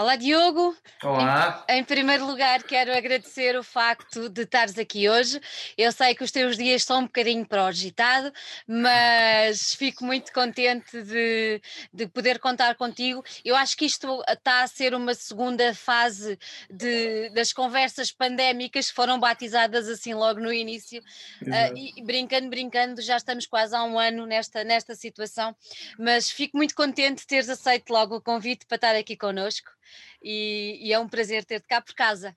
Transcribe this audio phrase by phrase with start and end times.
[0.00, 0.76] Olá, Diogo.
[1.02, 1.64] Olá.
[1.68, 5.40] Em, em, primeiro lugar, quero agradecer o facto de estares aqui hoje.
[5.76, 8.32] Eu sei que os teus dias são um bocadinho para o agitado,
[8.64, 11.60] mas fico muito contente de,
[11.92, 13.24] de poder contar contigo.
[13.44, 16.38] Eu acho que isto está a ser uma segunda fase
[16.70, 21.02] de, das conversas pandémicas que foram batizadas assim logo no início.
[21.42, 25.56] Uh, e brincando, brincando, já estamos quase há um ano nesta, nesta situação,
[25.98, 29.76] mas fico muito contente de teres aceito logo o convite para estar aqui connosco
[30.22, 32.36] e, e é um prazer ter-te cá por casa.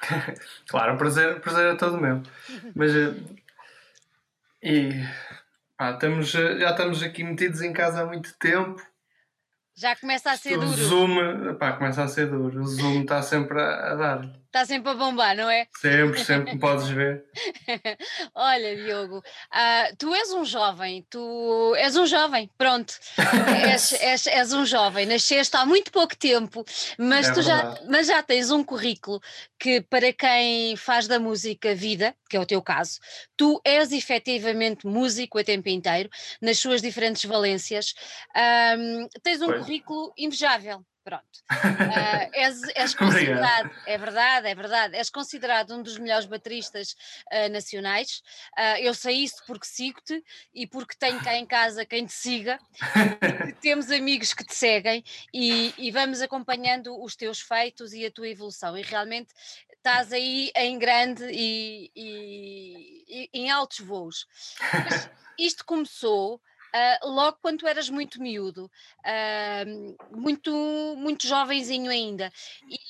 [0.68, 2.22] claro, o prazer, o prazer é todo meu.
[2.74, 3.14] Mas eh,
[4.62, 4.90] e,
[5.76, 8.80] pá, estamos, eh, já estamos aqui metidos em casa há muito tempo.
[9.74, 10.72] Já começa a ser o duro.
[10.72, 12.60] O Zoom, pá, começa a ser duro.
[12.60, 14.41] O Zoom está sempre a, a dar.
[14.52, 15.66] Está sempre a bombar, não é?
[15.74, 17.24] Sempre, sempre me podes ver.
[18.34, 22.92] Olha, Diogo, uh, tu és um jovem, tu és um jovem, pronto.
[23.72, 26.66] és, és, és, um jovem, nasceste há muito pouco tempo,
[26.98, 29.22] mas é tu já, mas já tens um currículo
[29.58, 33.00] que, para quem faz da música vida, que é o teu caso,
[33.34, 36.10] tu és efetivamente músico a tempo inteiro,
[36.42, 37.94] nas suas diferentes valências.
[38.36, 39.60] Um, tens um pois.
[39.60, 40.84] currículo invejável.
[41.04, 41.42] Pronto.
[41.50, 46.94] Uh, és, és considerado, é verdade, é verdade, és considerado um dos melhores bateristas
[47.32, 48.22] uh, nacionais.
[48.56, 50.22] Uh, eu sei isso porque sigo-te
[50.54, 52.58] e porque tenho cá em casa quem te siga,
[53.60, 55.02] temos amigos que te seguem
[55.34, 58.76] e, e, vamos acompanhando os teus feitos e a tua evolução.
[58.78, 59.32] E realmente
[59.76, 64.26] estás aí em grande e, e, e em altos voos.
[64.72, 66.40] Mas isto começou
[66.74, 68.70] uh, logo quando tu eras muito miúdo,
[69.00, 70.52] uh, muito,
[70.96, 72.32] muito jovenzinho ainda.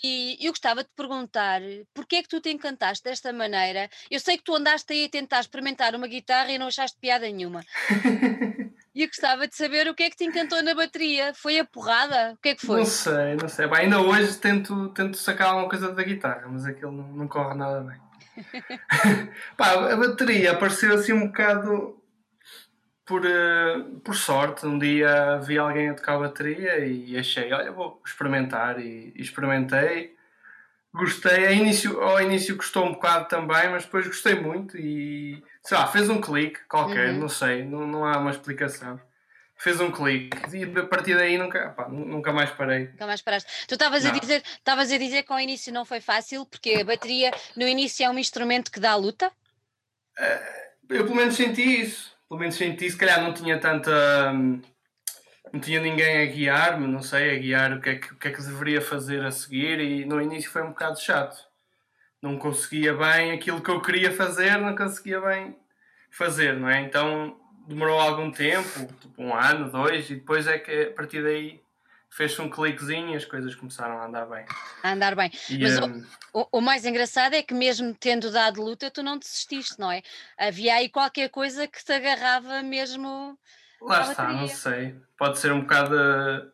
[0.03, 1.61] E eu gostava de te perguntar
[1.95, 3.89] porquê é que tu te encantaste desta maneira?
[4.11, 7.27] Eu sei que tu andaste aí a tentar experimentar uma guitarra e não achaste piada
[7.27, 7.65] nenhuma.
[8.95, 11.33] E eu gostava de saber o que é que te encantou na bateria.
[11.33, 12.35] Foi a porrada?
[12.35, 12.81] O que é que foi?
[12.81, 13.67] Não sei, não sei.
[13.67, 17.55] Bem, ainda hoje tento, tento sacar alguma coisa da guitarra, mas aquilo não, não corre
[17.55, 17.99] nada bem.
[19.57, 22.02] Pá, a bateria apareceu assim um bocado
[23.05, 28.01] por, uh, por sorte, um dia vi alguém a tocar bateria e achei, olha, vou
[28.07, 30.17] experimentar e, e experimentei.
[30.95, 35.77] Gostei, ao início, ao início gostou um bocado também, mas depois gostei muito e sei
[35.77, 37.21] lá, fez um clique qualquer, uhum.
[37.21, 39.01] não sei, não, não há uma explicação.
[39.57, 42.89] Fez um clique e a partir daí nunca, pá, nunca mais parei.
[42.89, 43.67] Nunca mais paraste.
[43.69, 46.85] Tu estavas a dizer, estavas a dizer que ao início não foi fácil, porque a
[46.85, 49.29] bateria no início é um instrumento que dá luta?
[50.19, 54.33] Uh, eu pelo menos senti isso pelo menos senti, se calhar não tinha tanta.
[55.53, 58.29] Não tinha ninguém a guiar-me, não sei, a guiar o que, é que, o que
[58.29, 61.37] é que deveria fazer a seguir, e no início foi um bocado chato.
[62.23, 65.55] Não conseguia bem aquilo que eu queria fazer, não conseguia bem
[66.11, 66.81] fazer, não é?
[66.81, 67.39] Então
[67.69, 71.62] demorou algum tempo, tipo um ano, dois, e depois é que a partir daí
[72.13, 74.45] fez um cliquezinho e as coisas começaram a andar bem.
[74.83, 75.33] A andar bem.
[75.49, 76.05] E, Mas um...
[76.35, 80.03] o, o, mais engraçado é que mesmo tendo dado luta, tu não desististe, não é?
[80.37, 83.39] Havia aí qualquer coisa que te agarrava mesmo.
[83.81, 84.95] Lá está, não sei.
[85.17, 86.53] Pode ser um bocado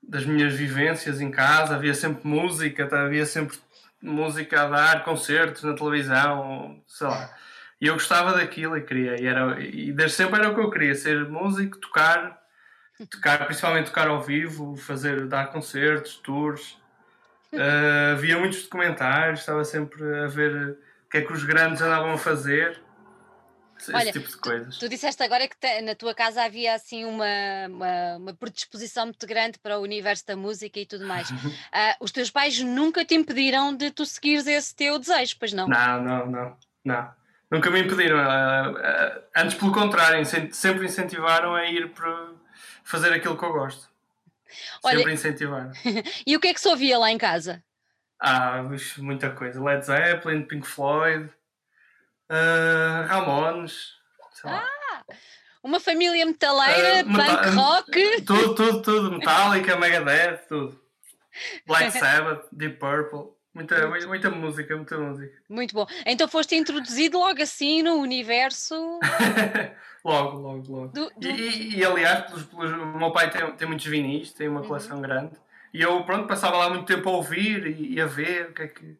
[0.00, 3.02] das minhas vivências em casa, havia sempre música, tá?
[3.02, 3.58] havia sempre
[4.00, 7.34] música a dar, concertos na televisão, sei lá.
[7.80, 10.70] E eu gostava daquilo e queria, e, era, e desde sempre era o que eu
[10.70, 12.40] queria, ser músico, tocar
[13.06, 16.78] tocar, principalmente tocar ao vivo, fazer, dar concertos, tours.
[17.52, 22.12] Uh, havia muitos documentários, estava sempre a ver o que é que os grandes andavam
[22.12, 22.80] a fazer.
[23.80, 24.76] Esse Olha, tipo de coisas.
[24.76, 27.24] Tu, tu disseste agora que te, na tua casa havia assim uma,
[27.68, 31.30] uma, uma, predisposição muito grande para o universo da música e tudo mais.
[31.30, 31.34] uh,
[32.00, 35.68] os teus pais nunca te impediram de tu seguires esse teu desejo, pois não?
[35.68, 37.10] Não, não, não, não.
[37.50, 38.18] Nunca me impediram.
[38.18, 40.22] Uh, antes, pelo contrário,
[40.52, 42.32] sempre incentivaram a ir para
[42.88, 43.86] fazer aquilo que eu gosto.
[44.82, 45.72] Olha, Sempre incentivar.
[46.26, 47.62] e o que é que se ouvia lá em casa?
[48.18, 48.64] Ah,
[48.96, 49.62] muita coisa.
[49.62, 51.30] Led Zeppelin, Pink Floyd,
[52.30, 53.94] uh, Ramones.
[54.42, 54.66] Ah,
[55.62, 58.22] uma família metaleira, uh, punk rock.
[58.24, 59.12] Tudo, tudo, tudo.
[59.18, 60.80] Metallica, Megadeth, tudo.
[61.66, 63.36] Black Sabbath, Deep Purple.
[63.52, 65.42] Muita, muita, muita, música, muita música.
[65.48, 65.86] Muito bom.
[66.06, 68.98] Então foste introduzido logo assim no universo
[70.04, 70.88] Logo, logo, logo.
[70.88, 71.28] Do, do...
[71.28, 74.66] E, e, aliás, pelos, pelos, o meu pai tem, tem muitos vinis, tem uma uhum.
[74.66, 75.02] coleção uhum.
[75.02, 75.32] grande.
[75.72, 78.62] E eu, pronto, passava lá muito tempo a ouvir e, e, a ver o que
[78.62, 78.96] é que.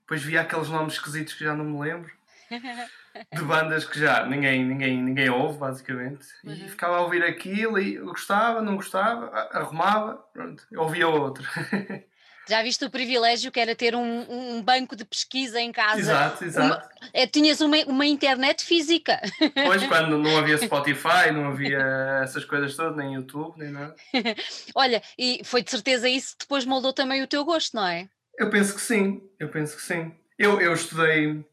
[0.00, 2.10] Depois via aqueles nomes esquisitos que já não me lembro.
[3.34, 6.26] De bandas que já ninguém, ninguém, ninguém ouve, basicamente.
[6.44, 6.52] Uhum.
[6.52, 11.44] E ficava a ouvir aquilo e gostava, não gostava, arrumava, pronto, ouvia outro.
[12.48, 16.00] Já viste o privilégio que era ter um, um banco de pesquisa em casa?
[16.00, 16.66] Exato, exato.
[16.66, 19.20] Uma, é, tinhas uma, uma internet física.
[19.68, 21.78] Pois, quando não havia Spotify, não havia
[22.22, 23.94] essas coisas todas, nem YouTube, nem nada.
[24.74, 28.08] Olha, e foi de certeza isso que depois moldou também o teu gosto, não é?
[28.38, 30.14] Eu penso que sim, eu penso que sim.
[30.38, 31.44] Eu, eu estudei,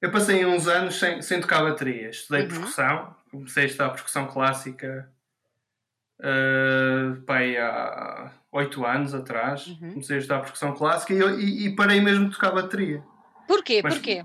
[0.00, 2.10] eu passei uns anos sem, sem tocar bateria.
[2.10, 2.48] Estudei uhum.
[2.48, 5.08] percussão, comecei a estudar percussão clássica
[6.20, 9.66] uh, pai, há oito anos atrás.
[9.66, 9.92] Uhum.
[9.92, 13.02] Comecei a estudar percussão clássica e, e, e, parei mesmo de tocar bateria.
[13.46, 13.80] Porquê?
[13.82, 14.24] Mas, Porquê?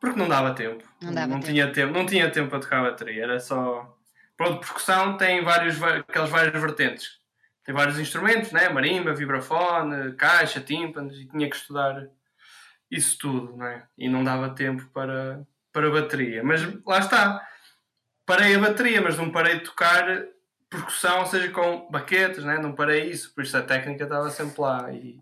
[0.00, 0.82] Porque não dava tempo.
[1.00, 1.52] Não, dava não tempo.
[1.52, 1.92] tinha tempo.
[1.92, 3.22] Não tinha tempo para tocar bateria.
[3.22, 3.96] Era só.
[4.36, 7.20] Pronto, percussão tem vários, aquelas várias vertentes.
[7.64, 8.68] Tem vários instrumentos, né?
[8.68, 12.08] Marimba, vibrafone, caixa, tímpanos, e tinha que estudar
[12.90, 13.84] isso tudo, né?
[13.96, 16.42] E não dava tempo para, para bateria.
[16.42, 17.48] Mas lá está.
[18.26, 20.04] Parei a bateria, mas não parei de tocar
[20.72, 22.58] percussão, ou seja, com baquetas, né?
[22.58, 25.20] não parei isso, por isso a técnica estava sempre lá e,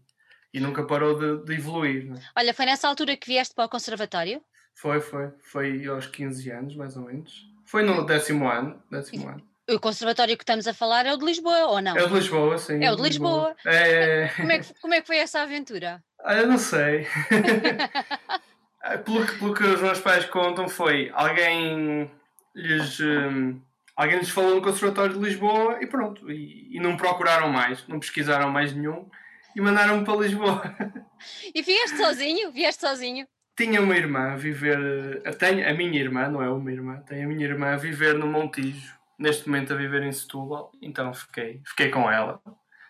[0.54, 2.06] e nunca parou de, de evoluir.
[2.06, 2.20] Né?
[2.36, 4.40] Olha, foi nessa altura que vieste para o conservatório?
[4.74, 5.30] Foi, foi.
[5.42, 7.46] Foi aos 15 anos, mais ou menos.
[7.66, 8.80] Foi no décimo ano.
[8.90, 9.42] Décimo ano.
[9.68, 11.96] O conservatório que estamos a falar é o de Lisboa, ou não?
[11.96, 12.82] É o de Lisboa, sim.
[12.82, 13.54] É o de Lisboa.
[13.64, 13.74] Lisboa.
[13.74, 14.28] É...
[14.36, 16.02] Como, é que, como é que foi essa aventura?
[16.24, 17.06] Ah, eu não sei.
[19.04, 22.10] pelo, que, pelo que os meus pais contam, foi alguém
[22.54, 23.00] lhes.
[23.00, 23.60] Um,
[24.00, 26.30] alguém lhes falou no Conservatório de Lisboa e pronto.
[26.30, 29.08] E, e não procuraram mais, não pesquisaram mais nenhum
[29.54, 30.62] e mandaram-me para Lisboa.
[31.54, 32.50] E vieste sozinho?
[32.50, 33.26] Vieste sozinho?
[33.54, 35.20] Tinha uma irmã a viver.
[35.22, 38.14] Eh, tenho a minha irmã, não é uma irmã, tenho a minha irmã a viver
[38.14, 42.40] no Montijo, neste momento a viver em Setúbal, então fiquei, fiquei com ela.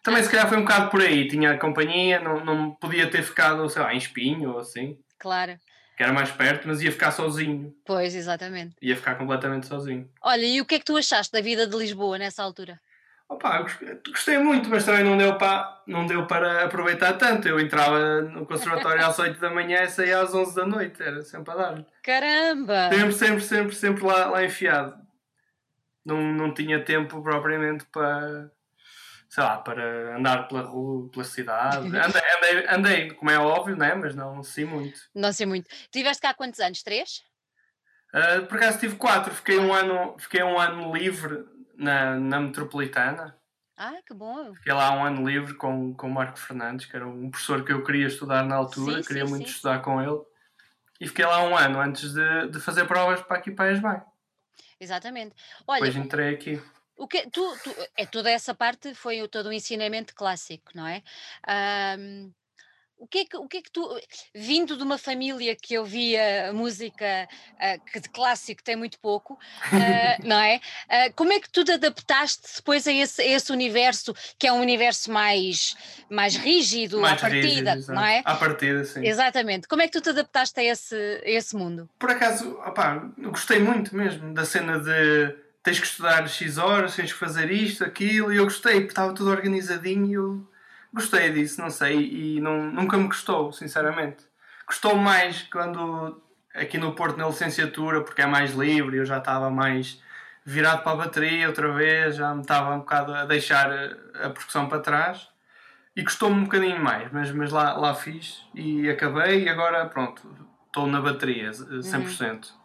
[0.04, 3.68] Também se calhar foi um bocado por aí, tinha companhia, não, não podia ter ficado,
[3.68, 4.96] sei lá, em espinho ou assim.
[5.18, 5.58] Claro
[6.00, 7.74] que era mais perto, mas ia ficar sozinho.
[7.84, 8.74] Pois, exatamente.
[8.80, 10.08] Ia ficar completamente sozinho.
[10.22, 12.80] Olha, e o que é que tu achaste da vida de Lisboa nessa altura?
[13.28, 13.66] Opa,
[14.08, 17.46] gostei muito, mas também não deu, para, não deu para aproveitar tanto.
[17.46, 21.20] Eu entrava no conservatório às 8 da manhã e saía às 11 da noite, era
[21.20, 21.86] sempre a dar.
[22.02, 22.88] Caramba!
[22.88, 24.94] Sempre, sempre, sempre, sempre lá, lá enfiado.
[26.02, 28.50] Não, não tinha tempo propriamente para,
[29.30, 31.86] sei lá, para andar pela rua, pela cidade.
[31.96, 33.94] Andei, andei, andei como é óbvio, né?
[33.94, 35.00] mas não sei muito.
[35.14, 35.70] Não sei muito.
[35.92, 36.82] Tiveste cá quantos anos?
[36.82, 37.22] Três?
[38.12, 39.32] Uh, por acaso tive quatro.
[39.32, 41.44] Fiquei um ano, fiquei um ano livre
[41.76, 43.36] na, na Metropolitana.
[43.76, 44.52] Ah, que bom!
[44.56, 47.72] Fiquei lá um ano livre com, com o Marco Fernandes, que era um professor que
[47.72, 49.54] eu queria estudar na altura, sim, queria sim, muito sim.
[49.54, 50.20] estudar com ele.
[51.00, 54.02] E fiquei lá um ano antes de, de fazer provas para aqui para a ESBAI.
[54.78, 55.34] Exatamente.
[55.66, 56.60] Olha, Depois entrei aqui.
[57.00, 61.02] O que, tu, tu, é, toda essa parte foi todo um ensinamento clássico, não é?
[61.98, 62.30] Um,
[62.98, 63.98] o que é que, o que é que tu,
[64.34, 69.38] vindo de uma família que ouvia música uh, que de clássico tem muito pouco, uh,
[70.28, 70.56] não é?
[70.86, 74.52] Uh, como é que tu te adaptaste depois a esse, a esse, universo que é
[74.52, 75.74] um universo mais,
[76.10, 78.20] mais rígido mais à partida, rígido, não é?
[78.26, 79.06] À partida, sim.
[79.06, 79.66] Exatamente.
[79.66, 81.88] Como é que tu te adaptaste a esse, a esse mundo?
[81.98, 87.12] Por acaso, opá, gostei muito mesmo da cena de tens que estudar X horas, tens
[87.12, 90.48] que fazer isto, aquilo, e eu gostei, porque estava tudo organizadinho e eu
[90.92, 94.24] gostei disso, não sei, e não, nunca me gostou, sinceramente.
[94.66, 96.22] Gostou mais quando
[96.54, 100.02] aqui no Porto na licenciatura, porque é mais livre, eu já estava mais
[100.44, 104.68] virado para a bateria outra vez, já me estava um bocado a deixar a percussão
[104.68, 105.28] para trás
[105.94, 110.22] e gostou-me um bocadinho mais, mas, mas lá, lá fiz e acabei e agora pronto,
[110.66, 112.52] estou na bateria 100%.
[112.52, 112.59] Uhum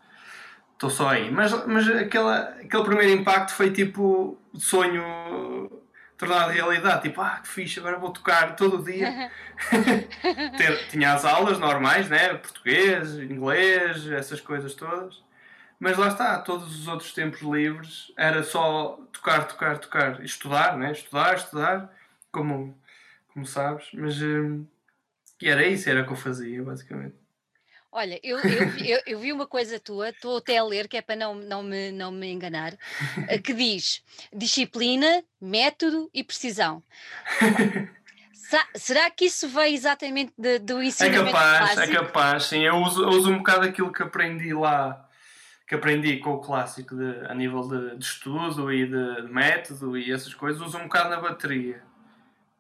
[0.76, 1.32] estou só aí.
[1.32, 5.04] Mas, mas aquela, aquele primeiro impacto foi tipo sonho
[6.18, 7.04] tornado realidade.
[7.04, 9.32] Tipo, ah, que fixe, agora vou tocar todo dia.
[10.58, 12.36] Ter, tinha as aulas normais, né?
[12.36, 15.24] Português, inglês, essas coisas todas.
[15.80, 20.24] Mas lá está, todos os outros tempos livres era só tocar, tocar, tocar.
[20.24, 20.92] Estudar, né?
[20.92, 21.92] Estudar, estudar,
[22.32, 22.78] como,
[23.34, 23.88] como sabes.
[23.94, 24.66] Mas hum,
[25.42, 27.16] e era isso, era o que eu fazia, basicamente.
[27.98, 31.02] Olha, eu, eu, eu, eu, vi uma coisa tua, estou até a ler, que é
[31.02, 32.74] para não, não, me, não me enganar,
[33.30, 36.84] eh, que diz disciplina, método e precisão.
[38.76, 41.82] Será que isso veio exatamente de, do é ensinamento É capaz, clássico?
[41.82, 42.66] é capaz, sim.
[42.66, 45.08] Eu uso, eu uso um bocado aquilo que aprendi lá,
[45.66, 49.98] que aprendi com o clássico de, a nível de, de estudo e de, de, método
[49.98, 51.82] e essas coisas, uso um bocado na bateria.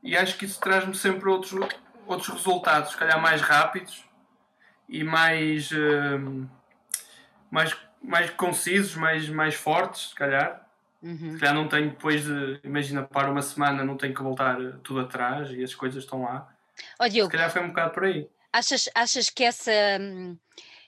[0.01, 1.51] E acho que isso traz-me sempre outros,
[2.08, 4.05] outros resultados, se calhar mais rápidos
[4.88, 6.50] e mais, uh,
[7.50, 10.65] mais, mais concisos, mais, mais fortes, se calhar.
[11.01, 11.34] Uhum.
[11.34, 15.01] Se calhar não tenho depois de, imagina, para uma semana não tenho que voltar tudo
[15.01, 16.50] atrás e as coisas estão lá.
[17.00, 18.27] Oh, Diogo, se calhar foi um bocado por aí.
[18.51, 20.38] Achas, achas que essa, hum,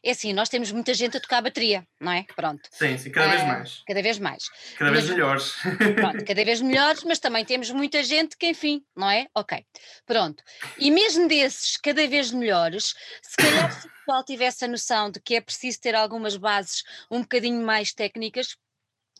[0.03, 2.25] É assim, nós temos muita gente a tocar a bateria, não é?
[2.35, 2.61] Pronto.
[2.71, 3.83] Sim, sim, cada vez ah, mais.
[3.87, 4.43] Cada vez mais.
[4.77, 5.53] Cada vez melhores.
[5.95, 9.27] Pronto, cada vez melhores, mas também temos muita gente que, enfim, não é?
[9.35, 9.65] Ok.
[10.05, 10.43] Pronto.
[10.77, 15.19] E mesmo desses cada vez melhores, se calhar se o pessoal tivesse a noção de
[15.19, 18.55] que é preciso ter algumas bases um bocadinho mais técnicas,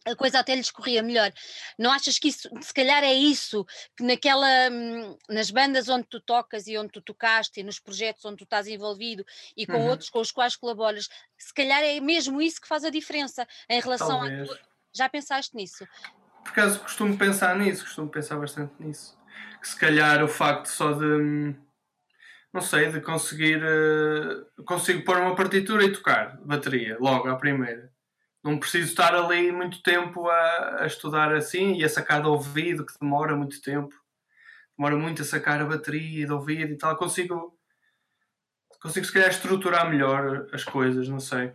[0.08, 1.32] a coisa até lhes corria melhor.
[1.78, 6.20] Não achas que isso, se calhar é isso, que naquela, hum, nas bandas onde tu
[6.20, 9.90] tocas e onde tu tocaste e nos projetos onde tu estás envolvido e com uhum.
[9.90, 13.82] outros com os quais colaboras, se calhar é mesmo isso que faz a diferença em
[13.82, 14.50] relação Talvez.
[14.50, 14.60] a tu...
[14.96, 15.86] Já pensaste nisso?
[16.44, 19.18] Por acaso costumo pensar nisso, costumo pensar bastante nisso.
[19.62, 21.56] Que se calhar o facto só de hum,
[22.54, 27.92] não sei, de conseguir uh, consigo pôr uma partitura e tocar bateria, logo à primeira
[28.48, 32.86] não preciso estar ali muito tempo a, a, estudar assim e a sacar de ouvido,
[32.86, 33.94] que demora muito tempo.
[34.78, 36.96] Demora muito a sacar a bateria de ouvido e tal.
[36.96, 37.58] Consigo,
[38.82, 41.54] consigo se calhar estruturar melhor as coisas, não sei.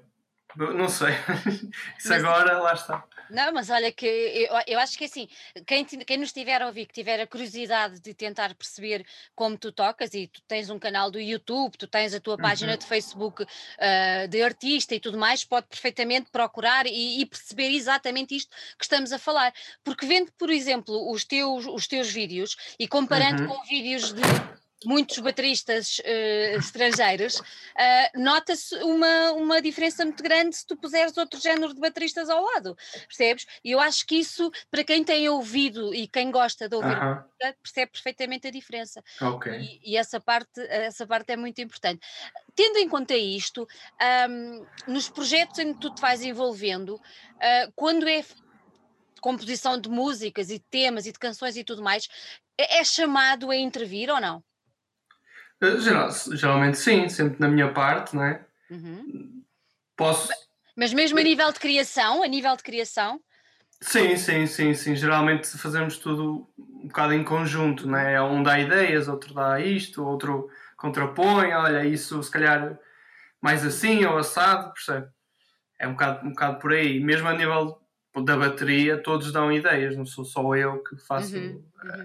[0.54, 1.14] Não sei.
[1.98, 3.02] Isso agora, lá está.
[3.30, 5.28] Não, mas olha que eu, eu acho que assim,
[5.66, 9.72] quem, quem nos tiver a ouvir, que tiver a curiosidade de tentar perceber como tu
[9.72, 12.78] tocas, e tu tens um canal do YouTube, tu tens a tua página uhum.
[12.78, 18.36] de Facebook uh, de artista e tudo mais, pode perfeitamente procurar e, e, perceber exatamente
[18.36, 19.52] isto que estamos a falar.
[19.82, 23.48] Porque vendo, por exemplo, os teus, os teus vídeos e comparando uhum.
[23.48, 24.22] com vídeos de
[24.84, 31.40] muitos bateristas uh, estrangeiros, uh, nota-se uma, uma diferença muito grande se tu puseres outro
[31.40, 33.46] género de bateristas ao lado, percebes?
[33.64, 37.00] E eu acho que isso, para quem tem ouvido e quem gosta de ouvir, uh
[37.00, 37.54] -huh.
[37.62, 39.02] percebe perfeitamente a diferença.
[39.20, 39.60] Okay.
[39.60, 42.00] E, e, essa, parte, essa parte é muito importante.
[42.54, 43.66] Tendo em conta isto,
[44.28, 48.24] um, nos projetos em que tu te vais envolvendo, uh, quando é
[49.20, 52.08] composição de músicas e temas e de canções e tudo mais,
[52.58, 54.42] é, é chamado a intervir ou não?
[55.62, 58.44] Eh, geral, geralmente sim, sempre na minha parte, não é?
[58.68, 59.44] Uhum.
[59.96, 60.28] Posso.
[60.76, 63.20] Mas mesmo a nível de criação, a nível de criação?
[63.80, 64.96] Sim, sim, sim, sim.
[64.96, 68.20] Geralmente fazemos tudo um bocado em conjunto, né?
[68.20, 72.76] Um dá ideias, outro dá isto, outro contrapõe, olha, isso se calhar
[73.40, 75.06] mais assim ou assado, percebe?
[75.78, 76.98] É um bocado, um bocado por aí.
[76.98, 77.78] Mesmo a nível
[78.24, 82.02] da bateria, todos dão ideias, não sou só eu que faço, uhum, uhum.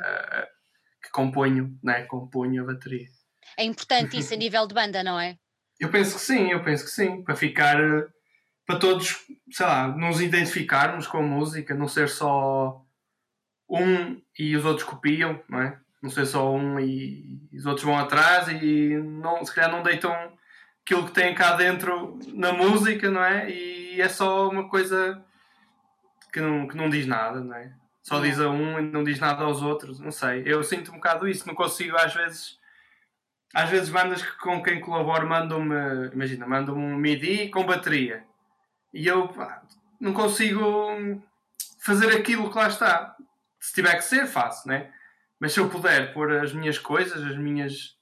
[1.02, 2.04] que componho, né?
[2.04, 3.17] Componho a bateria.
[3.58, 5.38] É importante isso a nível de banda, não é?
[5.80, 7.24] Eu penso que sim, eu penso que sim.
[7.24, 7.78] Para ficar,
[8.66, 12.84] para todos, sei lá, nos identificarmos com a música, não ser só
[13.70, 15.80] um e os outros copiam, não é?
[16.02, 20.12] Não ser só um e os outros vão atrás e não, se calhar não deitam
[20.84, 23.50] aquilo que tem cá dentro na música, não é?
[23.50, 25.22] E é só uma coisa
[26.32, 27.74] que não, que não diz nada, não é?
[28.02, 30.44] Só diz a um e não diz nada aos outros, não sei.
[30.46, 32.58] Eu sinto um bocado isso, não consigo às vezes
[33.54, 38.24] às vezes bandas que, com quem colaboro mandam-me, imagina, mandam-me um MIDI com bateria
[38.94, 39.62] e eu pá,
[40.00, 41.22] não consigo
[41.80, 43.16] fazer aquilo que lá está.
[43.60, 44.92] Se tiver que ser, faço, né?
[45.40, 47.96] Mas se eu puder pôr as minhas coisas, as minhas.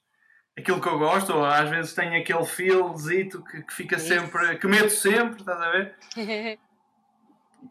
[0.56, 4.08] aquilo que eu gosto, ou às vezes tenho aquele feelzito que, que fica Isso.
[4.08, 4.56] sempre.
[4.56, 5.94] que meto sempre, estás a ver?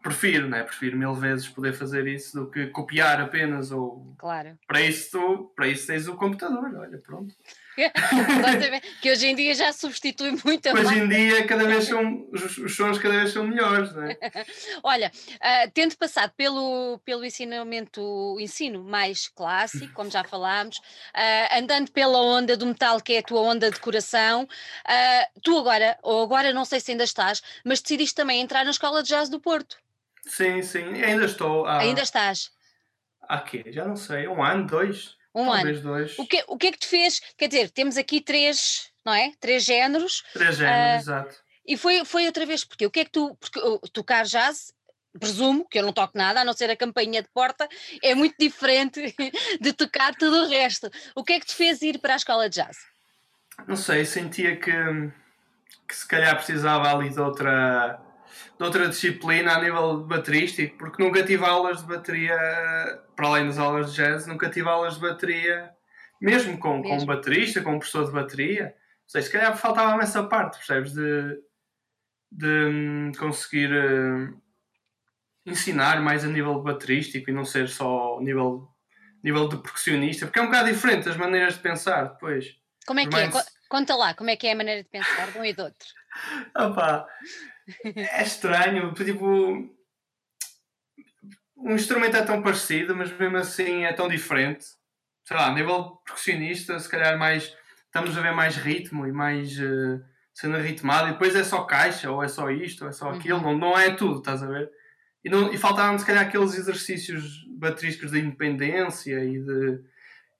[0.02, 0.62] Prefiro, né?
[0.62, 4.14] Prefiro mil vezes poder fazer isso do que copiar apenas ou.
[4.18, 4.58] Claro.
[4.66, 7.34] Para isso, para isso tens o computador, olha, pronto.
[9.02, 12.58] que hoje em dia já substitui muito a Hoje em dia cada vez são, os,
[12.58, 14.16] os sons cada vez são melhores, não é?
[14.82, 21.90] Olha, uh, tendo passado pelo, pelo ensinamento, ensino mais clássico, como já falámos, uh, andando
[21.92, 26.22] pela onda do metal, que é a tua onda de coração, uh, tu agora, ou
[26.22, 29.38] agora não sei se ainda estás, mas decidiste também entrar na Escola de Jazz do
[29.38, 29.76] Porto.
[30.26, 31.66] Sim, sim, ainda estou.
[31.66, 31.78] Há...
[31.78, 32.50] Ainda estás?
[33.22, 33.64] Há quê?
[33.68, 35.15] Já não sei, um ano, dois?
[35.36, 35.88] Um Talvez ano.
[35.88, 36.18] Dois.
[36.18, 37.20] O que, o que é que te fez?
[37.36, 39.32] Quer dizer, temos aqui três, não é?
[39.38, 40.24] Três géneros.
[40.32, 41.36] Três géneros, uh, exato.
[41.66, 43.36] E foi, foi outra vez, porque o que é que tu.
[43.36, 43.60] Porque
[43.92, 44.72] tocar jazz,
[45.20, 47.68] presumo que eu não toco nada, a não ser a campainha de porta,
[48.02, 49.14] é muito diferente
[49.60, 50.90] de tocar tudo o resto.
[51.14, 52.78] O que é que te fez ir para a escola de jazz?
[53.66, 54.72] Não sei, sentia que,
[55.86, 58.00] que se calhar precisava ali de outra
[58.58, 62.36] de outra disciplina a nível baterístico, porque nunca tive aulas de bateria,
[63.14, 65.70] para além das aulas de jazz, nunca tive aulas de bateria,
[66.20, 66.88] mesmo com, mesmo.
[66.88, 68.74] com um baterista, com um professor de bateria.
[69.06, 70.92] Seja, se calhar faltava-me essa parte, percebes?
[70.92, 71.38] De,
[72.32, 74.42] de hum, conseguir uh,
[75.44, 78.68] ensinar mais a nível baterístico e não ser só nível,
[79.22, 82.56] nível de percussionista, porque é um bocado diferente as maneiras de pensar depois.
[82.86, 83.30] Como é que é?
[83.68, 85.88] Conta lá, como é que é a maneira de pensar de um e do outro?
[86.56, 87.06] Opa,
[87.84, 89.74] é estranho, tipo.
[91.58, 94.66] Um instrumento é tão parecido, mas mesmo assim é tão diferente.
[95.24, 97.56] Sei lá, a nível percussionista, se calhar mais.
[97.86, 99.58] Estamos a ver mais ritmo e mais.
[99.58, 100.04] Uh,
[100.36, 103.38] cena ritmada, e depois é só caixa, ou é só isto, ou é só aquilo,
[103.38, 103.52] uhum.
[103.52, 104.70] não, não é tudo, estás a ver?
[105.24, 109.80] E, não, e faltavam se calhar aqueles exercícios baterísticos de independência e de,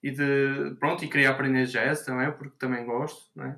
[0.03, 3.57] e de pronto, e queria aprender jazz também, porque também gosto, não é?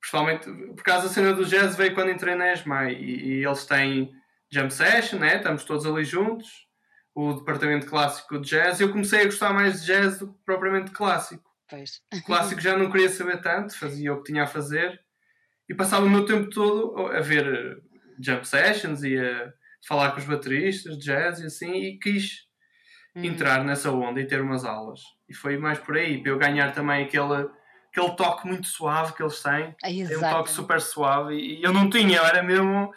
[0.00, 3.66] Principalmente por causa da cena do jazz veio quando entrei na ESMAI e, e eles
[3.66, 4.12] têm
[4.50, 5.36] jam session, né?
[5.36, 6.66] estamos todos ali juntos,
[7.14, 10.38] o departamento clássico de jazz, e eu comecei a gostar mais de jazz do que
[10.44, 11.48] propriamente clássico.
[11.68, 12.00] Pois.
[12.14, 14.98] O clássico já não queria saber tanto, fazia o que tinha a fazer
[15.68, 17.82] e passava o meu tempo todo a ver
[18.18, 19.52] jump sessions e a
[19.86, 22.46] falar com os bateristas de jazz e assim, e quis
[23.14, 23.24] hum.
[23.24, 25.00] entrar nessa onda e ter umas aulas.
[25.28, 27.48] E foi mais por aí, para eu ganhar também aquele,
[27.98, 29.74] aquele toque muito suave que eles têm.
[29.82, 32.92] É um toque super suave e eu não tinha, eu era mesmo.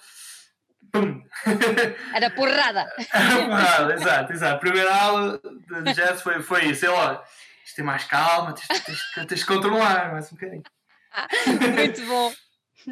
[0.91, 1.23] Pum.
[2.13, 2.85] Era porrada.
[3.13, 4.55] Era porrada, exato, exato.
[4.55, 6.85] A primeira aula de jazz foi, foi isso.
[6.85, 10.63] Eu, olha, tens de ter mais calma, tens, tens, tens de controlar mais um bocadinho.
[11.75, 12.33] Muito bom.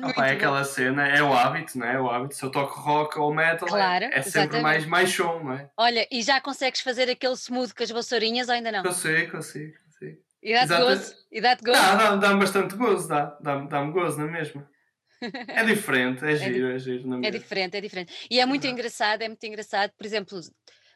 [0.08, 1.96] Opa, é aquela cena, é o hábito, não é?
[1.96, 2.00] é?
[2.00, 2.36] O hábito.
[2.36, 5.54] Se eu toco rock ou metal, é, claro, é, é sempre mais, mais show, não
[5.54, 5.70] é?
[5.76, 8.84] Olha, e já consegues fazer aquele smooth com as vassourinhas ou ainda não?
[8.84, 9.74] Consigo, consigo.
[10.42, 11.16] E dá-te gozo?
[11.32, 11.82] E dá-te gozo?
[11.82, 14.68] Dá, dá, dá-me bastante gozo, dá, dá-me dá gozo, não é mesmo?
[15.50, 17.06] É diferente, é, é giro, é giro.
[17.06, 18.14] Não é, é diferente, é diferente.
[18.32, 20.40] E é muito engraçado, é muito engraçado, por exemplo,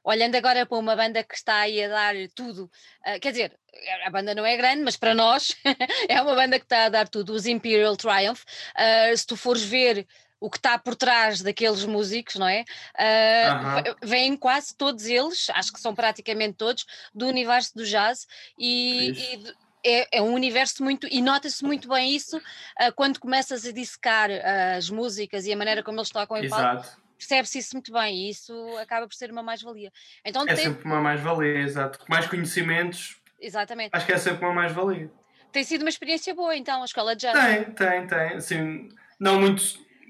[0.03, 2.69] olhando agora para uma banda que está aí a dar tudo,
[3.05, 3.59] uh, quer dizer,
[4.05, 5.55] a banda não é grande, mas para nós
[6.07, 8.43] é uma banda que está a dar tudo, os Imperial Triumph.
[8.77, 10.05] Uh, se tu fores ver
[10.43, 12.65] o que está por trás daqueles músicos, não é?
[13.00, 13.97] Uh, uh -huh.
[14.03, 16.85] Vêm quase todos eles, acho que são praticamente todos,
[17.15, 18.27] do universo do jazz
[18.59, 19.41] e,
[19.85, 21.07] é, é, um universo muito.
[21.09, 24.29] e nota-se muito bem isso uh, quando começas a dissecar
[24.75, 26.85] as músicas e a maneira como eles tocam em palco
[27.17, 29.93] percebe-se isso muito bem e isso acaba por ser uma mais-valia.
[30.25, 30.65] Então, é tem...
[30.65, 32.00] sempre uma mais-valia, exato.
[32.09, 33.15] Mais conhecimentos.
[33.39, 33.91] Exatamente.
[33.93, 35.09] Acho que é sempre uma mais-valia.
[35.53, 37.39] Tem sido uma experiência boa, então, a escola de jazz?
[37.39, 38.33] Tem, tem, tem.
[38.33, 39.63] Assim, não muito.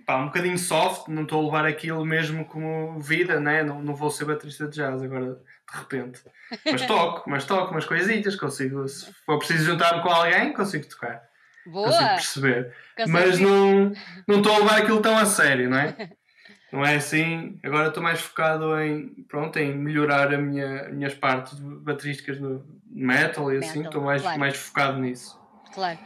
[0.06, 3.64] Pá, um bocadinho soft, não estou a levar aquilo mesmo como vida, né?
[3.64, 6.22] não, não vou ser baterista de jazz agora, de repente.
[6.66, 8.88] Mas toco, mas toco umas coisitas, consigo.
[8.88, 11.24] Se for preciso juntar-me com alguém, consigo tocar.
[11.66, 11.88] Boa!
[11.88, 12.76] Consigo perceber.
[12.98, 13.94] Consigo mas não,
[14.28, 16.10] não estou a levar aquilo tão a sério, não é?
[16.72, 17.58] não é assim.
[17.64, 23.54] Agora estou mais focado em, pronto, em melhorar a minha, minhas partes baterísticas no metal
[23.54, 24.40] e assim, metal, assim, estou mais, claro.
[24.40, 25.40] mais focado nisso.
[25.74, 26.00] Claro.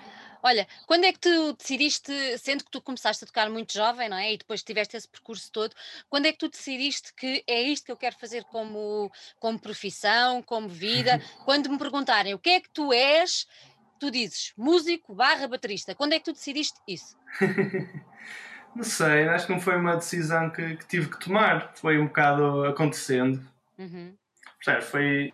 [0.48, 4.16] Olha, quando é que tu decidiste, sendo que tu começaste a tocar muito jovem, não
[4.16, 4.31] é?
[4.31, 5.75] E depois tiveste esse percurso todo,
[6.10, 10.42] quando é que tu decidiste que é isto que eu quero fazer como, como profissão,
[10.42, 11.22] como vida?
[11.44, 13.46] quando me perguntarem o que é que tu és,
[14.00, 15.94] tu dizes músico barra baterista.
[15.94, 17.18] Quando é que tu decidiste isso?
[18.74, 22.05] Não sei, acho que não foi uma decisão que, que tive que tomar, foi um
[22.05, 23.42] bocado acontecendo.
[23.75, 24.14] Uhum.
[24.83, 25.33] foi.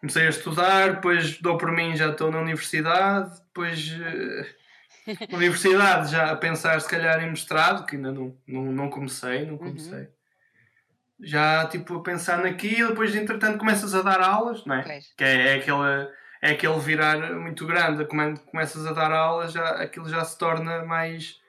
[0.00, 3.90] Comecei a estudar, depois dou por mim, já estou na universidade, depois.
[3.90, 4.58] Uh,
[5.32, 9.56] universidade, já a pensar se calhar em mestrado, que ainda não, não, não comecei, não
[9.56, 10.00] comecei.
[10.00, 10.08] Uhum.
[11.20, 14.82] Já tipo a pensar naquilo, depois entretanto começas a dar aulas, não é?
[14.82, 15.12] Pois.
[15.16, 16.08] Que é, é aquele,
[16.42, 20.84] é aquele virar muito grande, quando começas a dar aulas, já, aquilo já se torna
[20.84, 21.40] mais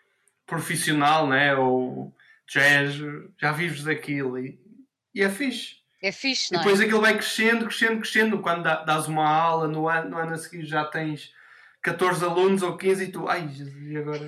[0.47, 1.55] profissional, né?
[1.55, 2.13] Ou
[2.47, 2.95] jazz,
[3.39, 4.59] já vives daquilo e,
[5.13, 5.78] e é fixe.
[6.01, 6.85] É fixe, não e depois é?
[6.85, 8.39] aquilo vai crescendo, crescendo, crescendo.
[8.39, 11.33] Quando dás uma aula no ano, no ano a seguir já tens
[11.81, 13.49] 14 alunos ou 15 e tu, ai,
[13.87, 14.19] e agora?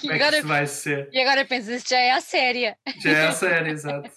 [0.00, 1.08] Como é que isso vai ser?
[1.12, 2.76] E agora pensas, já é a séria.
[3.02, 4.10] Já é a séria, exato.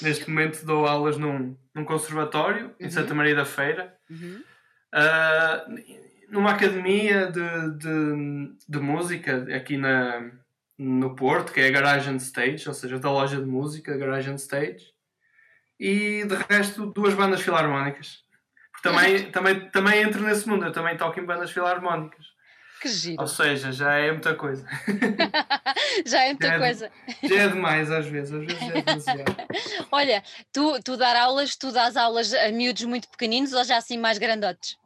[0.00, 2.74] Neste momento dou aulas num, num conservatório uhum.
[2.80, 3.94] em Santa Maria da Feira.
[4.10, 4.42] Uhum.
[4.94, 10.30] Uh, numa academia de, de, de música aqui na,
[10.82, 14.30] no Porto, que é a Garage and Stage, ou seja, da loja de música, Garage
[14.30, 14.94] and Stage,
[15.78, 18.22] e de resto duas bandas filarmónicas.
[18.72, 22.26] Porque também, também, também entro nesse mundo, eu também toco em bandas filarmónicas.
[22.80, 23.20] Que giro.
[23.20, 24.66] Ou seja, já é muita coisa.
[26.06, 26.92] já é muita já é coisa.
[27.24, 29.36] já é demais às vezes, às vezes é demasiado.
[29.92, 33.98] Olha, tu, tu dar aulas, tu dás aulas a miúdos muito pequeninos ou já assim
[33.98, 34.80] mais grandotes?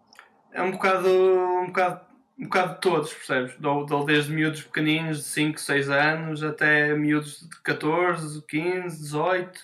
[0.55, 2.01] é um bocado, um bocado,
[2.38, 3.57] um bocado de todos, percebes?
[3.59, 9.61] Dou, dou desde miúdos pequeninos de 5, 6 anos até miúdos de 14, 15, 18.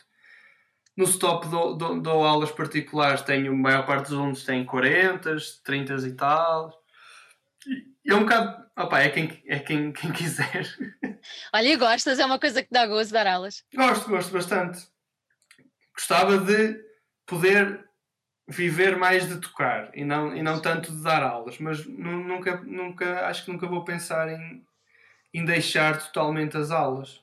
[0.97, 5.37] No stop dou, dou, dou aulas particulares, tenho, a maior parte dos alunos tem 40,
[5.65, 6.81] 30 e tal.
[8.05, 10.67] E é um bocado, opa, é quem, é quem, quem quiser.
[11.53, 12.19] Olha, e gostas?
[12.19, 13.65] É uma coisa que dá gosto dar aulas?
[13.75, 14.87] Gosto, gosto bastante.
[15.95, 16.81] Gostava de
[17.27, 17.90] poder
[18.51, 23.27] viver mais de tocar e não, e não tanto de dar aulas, mas nunca, nunca,
[23.27, 24.67] acho que nunca vou pensar em,
[25.33, 27.23] em deixar totalmente as aulas.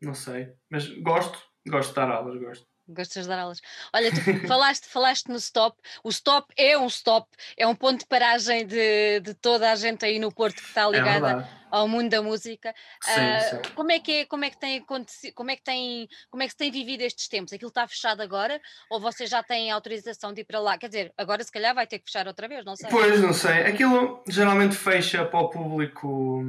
[0.00, 2.71] Não sei, mas gosto, gosto de dar aulas, gosto.
[2.92, 3.60] Gostas de dar aulas.
[3.92, 5.76] Olha, tu falaste, falaste no stop.
[6.02, 10.04] O stop é um stop, é um ponto de paragem de, de toda a gente
[10.04, 12.74] aí no Porto que está é ligada é ao mundo da música.
[13.02, 13.74] Sim, uh, sim.
[13.74, 16.46] Como é que é, como é que tem acontecido, como é que tem, como é
[16.46, 17.52] que se tem vivido estes tempos?
[17.52, 20.76] Aquilo está fechado agora ou você já tem autorização de ir para lá?
[20.76, 22.90] Quer dizer, agora se calhar vai ter que fechar outra vez, não sei.
[22.90, 23.62] Pois, não sei.
[23.62, 26.44] Aquilo geralmente fecha para o público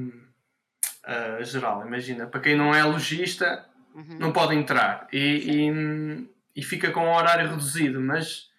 [1.08, 1.88] uh, geral.
[1.88, 4.17] Imagina, para quem não é lojista, uhum.
[4.19, 5.08] não pode entrar.
[5.13, 8.49] E, e, e, fica com um horário reduzido, mas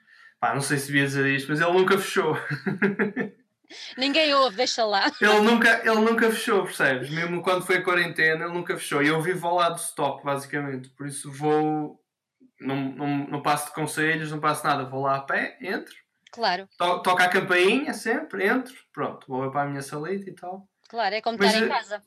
[0.40, 2.36] pá, não sei se devia dizer isto, mas ele nunca fechou.
[3.96, 5.10] Ninguém ouve, deixa lá.
[5.20, 7.10] Ele nunca, ele nunca fechou, percebes?
[7.10, 9.02] Mesmo quando foi a quarentena, ele nunca fechou.
[9.02, 10.90] E eu vivo ao lado do stop, basicamente.
[10.90, 12.00] Por isso vou.
[12.60, 14.84] Não, não, não passo de conselhos, não passo nada.
[14.84, 15.94] Vou lá a pé, entro.
[16.30, 16.68] Claro.
[16.78, 18.74] To, toca a campainha sempre, entro.
[18.92, 20.68] Pronto, vou para a minha salita e tal.
[20.88, 22.02] Claro, é como estar em casa.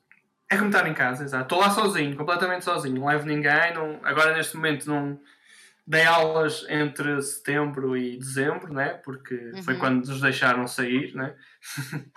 [0.50, 1.44] É como estar em casa, exato.
[1.44, 2.96] Estou lá sozinho, completamente sozinho.
[2.96, 3.74] Não levo ninguém.
[3.74, 4.00] Não...
[4.04, 5.20] Agora, neste momento, não
[5.88, 8.90] dei aulas entre setembro e dezembro, né?
[8.90, 9.64] porque uhum.
[9.64, 11.16] foi quando nos deixaram sair.
[11.16, 11.34] Né?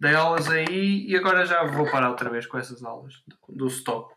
[0.00, 3.14] dei aulas aí e agora já vou parar outra vez com essas aulas
[3.48, 4.12] do, stop.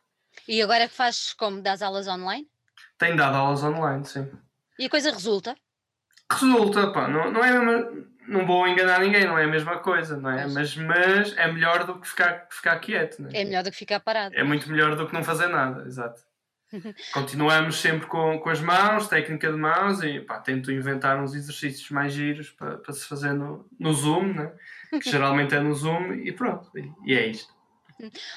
[0.47, 1.61] E agora que fazes como?
[1.61, 2.49] Das aulas online?
[2.97, 4.29] Tenho dado aulas online, sim.
[4.79, 5.55] E a coisa resulta?
[6.31, 10.31] Resulta, pá, não, não é não vou enganar ninguém, não é a mesma coisa, não
[10.31, 10.47] é?
[10.47, 13.41] Mas, mas é melhor do que ficar, ficar quieto, não é?
[13.41, 14.35] É melhor do que ficar parado.
[14.35, 16.21] É muito melhor do que não fazer nada, exato.
[17.13, 21.89] Continuamos sempre com, com as mãos, técnica de mãos e pá, tento inventar uns exercícios
[21.91, 24.51] mais giros para, para se fazer no, no Zoom, né?
[24.91, 27.53] que geralmente é no Zoom e pronto, e, e é isto.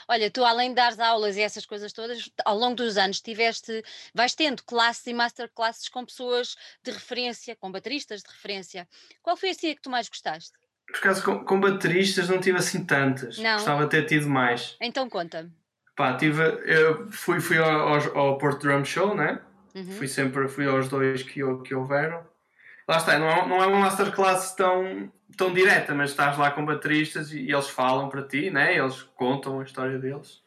[0.07, 3.83] Olha, tu além de dar aulas e essas coisas todas, ao longo dos anos tiveste,
[4.15, 8.89] vais tendo classes e masterclasses com pessoas de referência, com bateristas de referência.
[9.23, 10.53] Qual foi assim a que tu mais gostaste?
[10.87, 13.37] Por acaso, com, com bateristas não tive assim tantas.
[13.39, 13.55] Não.
[13.55, 14.77] Gostava de ter tido mais.
[14.81, 15.53] Então conta-me.
[15.99, 19.41] Pá, tive, eu fui, fui ao, ao Porto Drum Show, né?
[19.75, 19.91] Uhum.
[19.91, 22.25] Fui sempre fui aos dois que, que houveram.
[22.87, 26.65] Lá está, não é, não é uma masterclass tão, tão direta, mas estás lá com
[26.65, 28.77] bateristas e, e eles falam para ti, né?
[28.77, 30.41] Eles contam a história deles.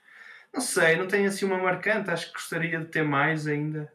[0.53, 3.91] Não sei, não tenho assim uma marcante, acho que gostaria de ter mais ainda.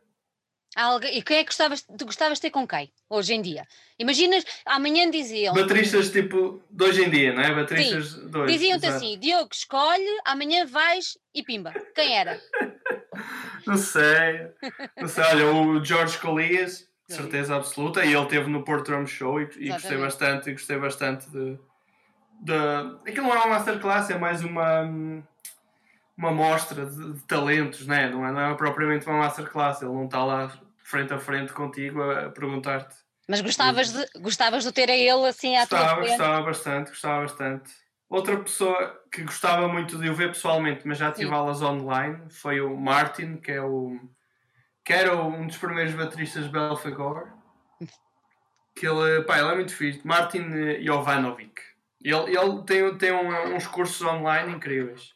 [1.10, 3.66] E quem é que gostavas, tu gostavas de ter com quem, hoje em dia?
[3.98, 5.54] Imaginas, amanhã diziam.
[5.54, 7.54] Bateristas tipo de hoje em dia, não é?
[7.54, 8.28] Bateristas Sim.
[8.28, 8.52] dois.
[8.52, 11.72] Diziam-te assim: Diogo, escolhe, amanhã vais e pimba.
[11.94, 12.38] Quem era?
[13.66, 14.48] não sei.
[15.00, 19.40] Não sei, olha, o George Colias, certeza absoluta, e ele teve no Porto Drum Show
[19.40, 21.58] e, e gostei bastante, e gostei bastante de,
[22.42, 22.52] de.
[23.08, 25.24] Aquilo não é uma masterclass, é mais uma
[26.18, 28.08] uma mostra de, de talentos, né?
[28.08, 30.50] não, é, não é propriamente uma masterclass, ele não está lá
[30.86, 32.94] frente a frente contigo a, perguntar-te.
[33.28, 37.20] Mas gostavas de, gostavas de ter a ele assim à gostava, tua Gostava bastante, gostava
[37.22, 37.70] bastante.
[38.08, 41.34] Outra pessoa que gostava muito de o ver pessoalmente, mas já tive Sim.
[41.34, 43.98] aulas online, foi o Martin, que é o
[44.84, 47.32] que era um dos primeiros bateristas de Belfagor.
[48.76, 50.06] Que ele, pá, ele é muito fixe.
[50.06, 50.44] Martin
[50.84, 51.60] Jovanovic.
[52.00, 55.15] Ele, ele tem, tem um, uns cursos online incríveis.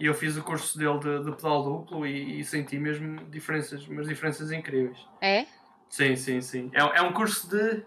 [0.00, 3.86] E eu fiz o curso dele de, de pedal duplo e, e, senti mesmo diferenças,
[3.88, 4.98] umas diferenças incríveis.
[5.20, 5.46] É?
[5.88, 6.70] Sim, sim, sim.
[6.72, 7.84] É, é um curso de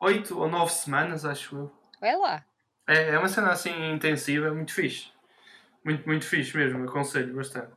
[0.00, 1.72] 8 ou 9 semanas, acho eu.
[2.02, 2.44] É lá.
[2.88, 5.08] É, é uma cena assim intensiva, é muito fixe.
[5.84, 7.72] Muito, muito fixe mesmo, aconselho bastante.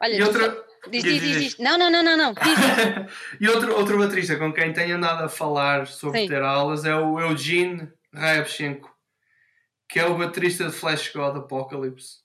[0.00, 0.72] Olha, e outra...
[0.90, 2.34] Diz, diz, diz, diz, Não, não, não, não, não.
[3.40, 7.20] e outro, outro baterista com quem tenho andado a falar sobre ter aulas é o
[7.20, 8.92] Eugene Raevchenko,
[9.88, 12.21] que é o baterista de Flash God Apocalypse.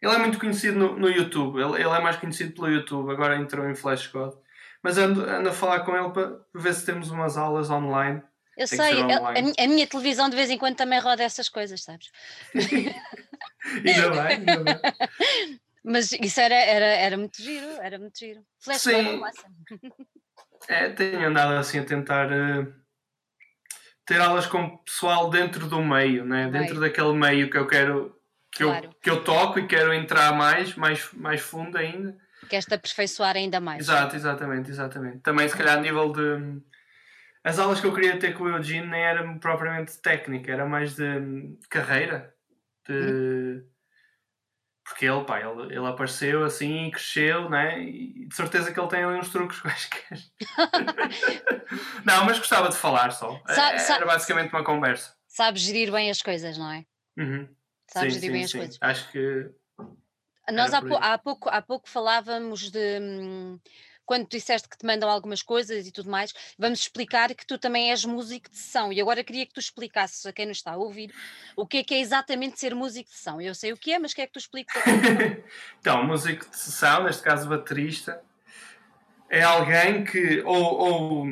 [0.00, 3.36] Ele é muito conhecido no, no YouTube, ele, ele, é mais conhecido pelo YouTube, agora
[3.36, 4.34] entrou em Flash God.
[4.82, 8.22] Mas ando, ando a falar com ele para ver se temos umas aulas online.
[8.56, 9.54] Eu Tem sei, online.
[9.58, 12.10] a, a, minha televisão de vez em quando também roda essas coisas, sabes?
[12.54, 15.58] ainda bem, ainda bem.
[15.84, 18.44] Mas isso era, era, era muito giro, era muito giro.
[18.58, 19.22] Flash Sim.
[20.68, 22.72] é, tenho andado assim a tentar uh,
[24.04, 26.50] ter aulas com pessoal dentro do meio, né?
[26.50, 28.17] dentro daquele meio que eu quero
[28.58, 28.86] que, claro.
[28.86, 32.16] eu, que eu toco e quero entrar mais, mais, mais fundo ainda.
[32.48, 33.80] Queres-te aperfeiçoar ainda mais.
[33.80, 35.20] Exato, exatamente, exatamente.
[35.20, 36.60] Também se calhar a nível de.
[37.44, 40.96] As aulas que eu queria ter com o Eugene nem eram propriamente técnica, era mais
[40.96, 42.34] de carreira.
[42.86, 42.94] De...
[42.94, 43.64] Hum.
[44.84, 47.80] Porque ele, pá, ele, ele apareceu assim e cresceu, né?
[47.80, 50.18] E de certeza que ele tem ali uns truques quaisquer.
[52.04, 53.40] não, mas gostava de falar só.
[53.46, 55.14] Sabe, era basicamente uma conversa.
[55.28, 56.84] Sabes gerir bem as coisas, não é?
[57.16, 57.48] Uhum.
[57.88, 58.58] Sabes sim, bem as sim.
[58.58, 58.78] coisas.
[58.80, 59.50] Acho que.
[60.52, 63.00] Nós há, há, pouco, há pouco falávamos de.
[63.00, 63.58] Hum,
[64.08, 67.58] quando tu disseste que te mandam algumas coisas e tudo mais, vamos explicar que tu
[67.58, 68.90] também és músico de sessão.
[68.90, 71.12] E agora queria que tu explicasses a quem nos está a ouvir
[71.54, 73.38] o que é que é exatamente ser músico de sessão.
[73.38, 74.74] Eu sei o que é, mas quer que tu expliques?
[75.78, 78.22] então, músico de sessão, neste caso baterista,
[79.28, 81.26] é alguém que, ou, ou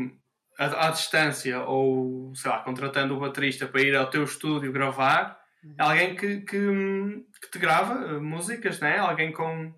[0.58, 5.40] à, à, distância, ou sei lá, contratando o baterista para ir ao teu estúdio gravar,
[5.45, 5.45] é
[5.78, 8.98] alguém que, que, que te grava eh, músicas, né?
[8.98, 9.74] alguém com,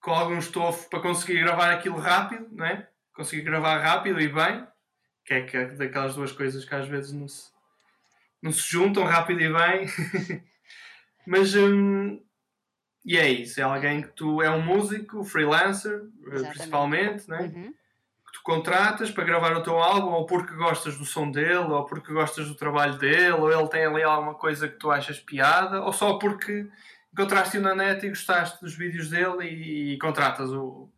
[0.00, 2.88] com algum estofo para conseguir gravar aquilo rápido, né?
[3.12, 4.66] conseguir gravar rápido e bem,
[5.24, 7.50] que é, que é daquelas duas coisas que às vezes não se,
[8.42, 9.86] não se juntam rápido e bem.
[11.26, 12.22] Mas hum,
[13.04, 16.50] e é isso, é alguém que tu é um músico, freelancer, eh, Exatamente.
[16.50, 17.40] principalmente, né?
[17.40, 17.74] Uhum.
[18.48, 22.48] Contratas para gravar o teu álbum, ou porque gostas do som dele, ou porque gostas
[22.48, 26.18] do trabalho dele, ou ele tem ali alguma coisa que tu achas piada, ou só
[26.18, 26.66] porque
[27.12, 30.90] encontraste-o na net e gostaste dos vídeos dele e, e contratas o,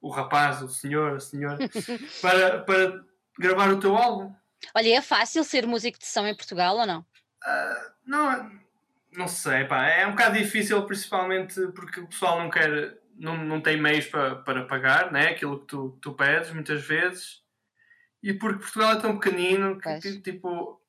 [0.00, 1.58] o rapaz, o senhor, a senhora,
[2.22, 3.04] para, para
[3.36, 4.32] gravar o teu álbum.
[4.72, 7.00] Olha, é fácil ser músico de som em Portugal ou não?
[7.00, 8.52] Uh, não,
[9.12, 13.60] não sei, pá, é um bocado difícil, principalmente porque o pessoal não quer, não, não
[13.60, 15.28] tem meios para, para pagar, né?
[15.28, 17.42] Aquilo que tu, tu pedes muitas vezes,
[18.22, 20.80] e porque Portugal é tão pequenino que, que tipo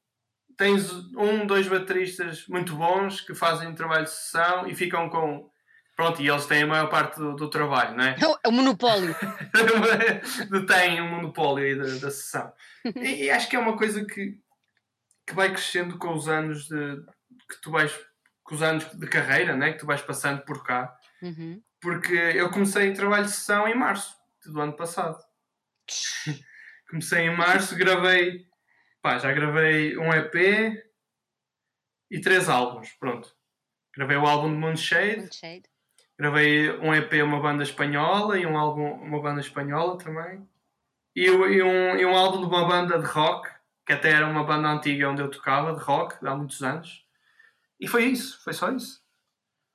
[0.57, 5.49] tens um, dois bateristas muito bons que fazem trabalho de sessão e ficam com.
[5.95, 8.15] Pronto, e eles têm a maior parte do, do trabalho, não é?
[8.43, 9.15] É o monopólio.
[10.67, 12.53] têm um monopólio aí da, da sessão.
[12.95, 14.37] E, e, acho que é uma coisa que,
[15.25, 16.97] que vai crescendo com os anos de,
[17.49, 17.91] que tu vais
[18.43, 20.95] com os anos de carreira né, que tu vais passando por cá.
[21.21, 21.61] Uhum.
[21.81, 25.17] Porque eu comecei trabalho de sessão em março do ano passado.
[26.89, 28.47] comecei em março, gravei,
[29.01, 30.83] pá, já gravei um EP
[32.09, 33.35] e três álbuns, pronto.
[33.95, 35.63] Gravei o álbum de Moonshade, Moonshade.
[36.17, 40.47] gravei um EP uma banda espanhola e um álbum uma banda espanhola também.
[41.15, 43.49] E, e, um, e um álbum de uma banda de rock,
[43.85, 47.05] que até era uma banda antiga onde eu tocava, de rock, há muitos anos.
[47.79, 49.03] E foi isso, foi só isso.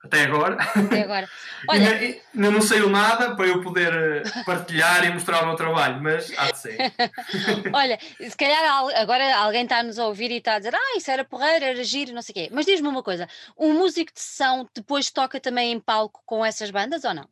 [0.02, 0.56] Até agora.
[0.60, 1.28] Até agora.
[1.68, 1.90] Olha...
[1.90, 6.02] ainda, ainda não saiu nada para eu poder eh, partilhar e mostrar o meu trabalho,
[6.02, 6.76] mas há de ser.
[7.72, 8.60] Olha, se calhar
[8.96, 11.84] agora alguém está a nos ouvir e está a dizer ah, isso era porreiro, era
[11.84, 12.48] giro, não sei o quê.
[12.52, 16.70] Mas diz-me uma coisa, um músico de sessão depois toca também em palco com essas
[16.72, 17.28] bandas ou não?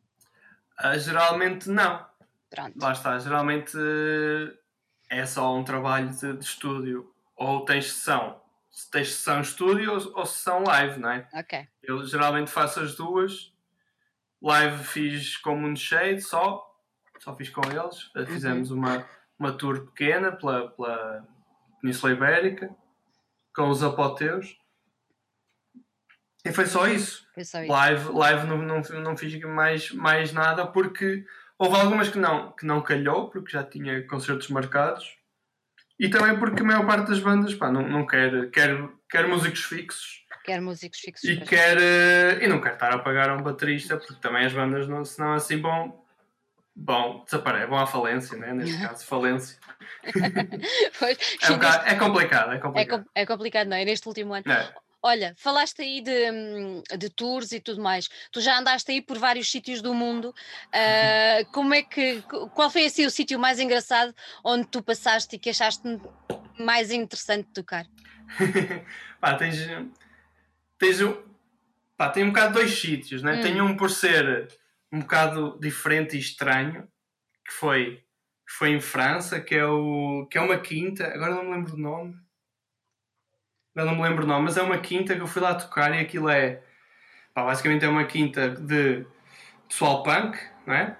[0.79, 2.05] Uh, geralmente não.
[2.49, 2.73] Pronto.
[2.81, 4.57] Lá está, geralmente uh,
[5.09, 8.39] é só um trabalho de, de estúdio ou tens sessão
[8.71, 11.27] se tens sessão estúdio ou, ou sessão live, não é?
[11.33, 11.67] Ok.
[11.83, 13.53] Eu geralmente faço as duas.
[14.41, 16.65] Live fiz com o Mundo Shade só,
[17.19, 18.09] só fiz com eles.
[18.15, 18.25] Uhum.
[18.25, 19.05] Fizemos uma,
[19.37, 21.27] uma tour pequena pela, pela
[21.79, 22.73] Península Ibérica
[23.53, 24.57] com os apoteus.
[26.43, 27.27] E foi só isso.
[27.35, 27.71] Foi só isso.
[27.71, 31.23] Live, live não, não, não fiz mais, mais nada porque
[31.57, 35.20] houve algumas que não, que não calhou, porque já tinha concertos marcados.
[36.01, 38.75] E também porque a maior parte das bandas pá, não, não quer, quer,
[39.07, 40.25] quer músicos fixos.
[40.43, 41.29] Quer músicos fixos.
[41.29, 44.51] E, quer, uh, e não quer estar a pagar a um baterista, porque também as
[44.51, 46.03] bandas, não, senão assim vão,
[46.75, 48.51] bom, desaparece, vão à falência, né?
[48.51, 49.59] neste caso, falência.
[50.97, 53.05] pois, é, um bocado, é complicado, é complicado.
[53.13, 53.85] É, é complicado, não é?
[53.85, 54.51] Neste último ano.
[54.51, 54.73] É.
[55.03, 58.07] Olha, falaste aí de, de tours e tudo mais.
[58.31, 60.29] Tu já andaste aí por vários sítios do mundo.
[60.67, 62.21] Uh, como é que.
[62.53, 65.81] Qual foi assim o sítio mais engraçado onde tu passaste e que achaste
[66.59, 67.87] mais interessante de tocar?
[69.19, 69.57] pá, tens.
[70.77, 70.97] Tens
[71.97, 73.37] pá, tem um bocado dois sítios, né?
[73.37, 73.41] Hum.
[73.41, 74.47] Tem um por ser
[74.91, 76.87] um bocado diferente e estranho,
[77.45, 78.03] que foi,
[78.47, 81.77] foi em França, que é, o, que é uma quinta, agora não me lembro do
[81.77, 82.15] nome
[83.81, 85.99] eu não me lembro não, mas é uma quinta que eu fui lá tocar e
[85.99, 86.61] aquilo é
[87.33, 89.05] pá, basicamente é uma quinta de
[89.67, 90.95] pessoal punk, não é?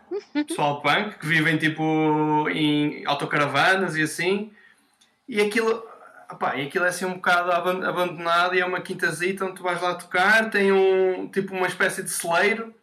[0.48, 4.52] Pessoal punk que vivem tipo em autocaravanas e assim,
[5.28, 5.86] e aquilo,
[6.32, 9.82] opá, e aquilo é assim um bocado abandonado e é uma quintazita onde tu vais
[9.82, 12.74] lá tocar, tem um tipo uma espécie de celeiro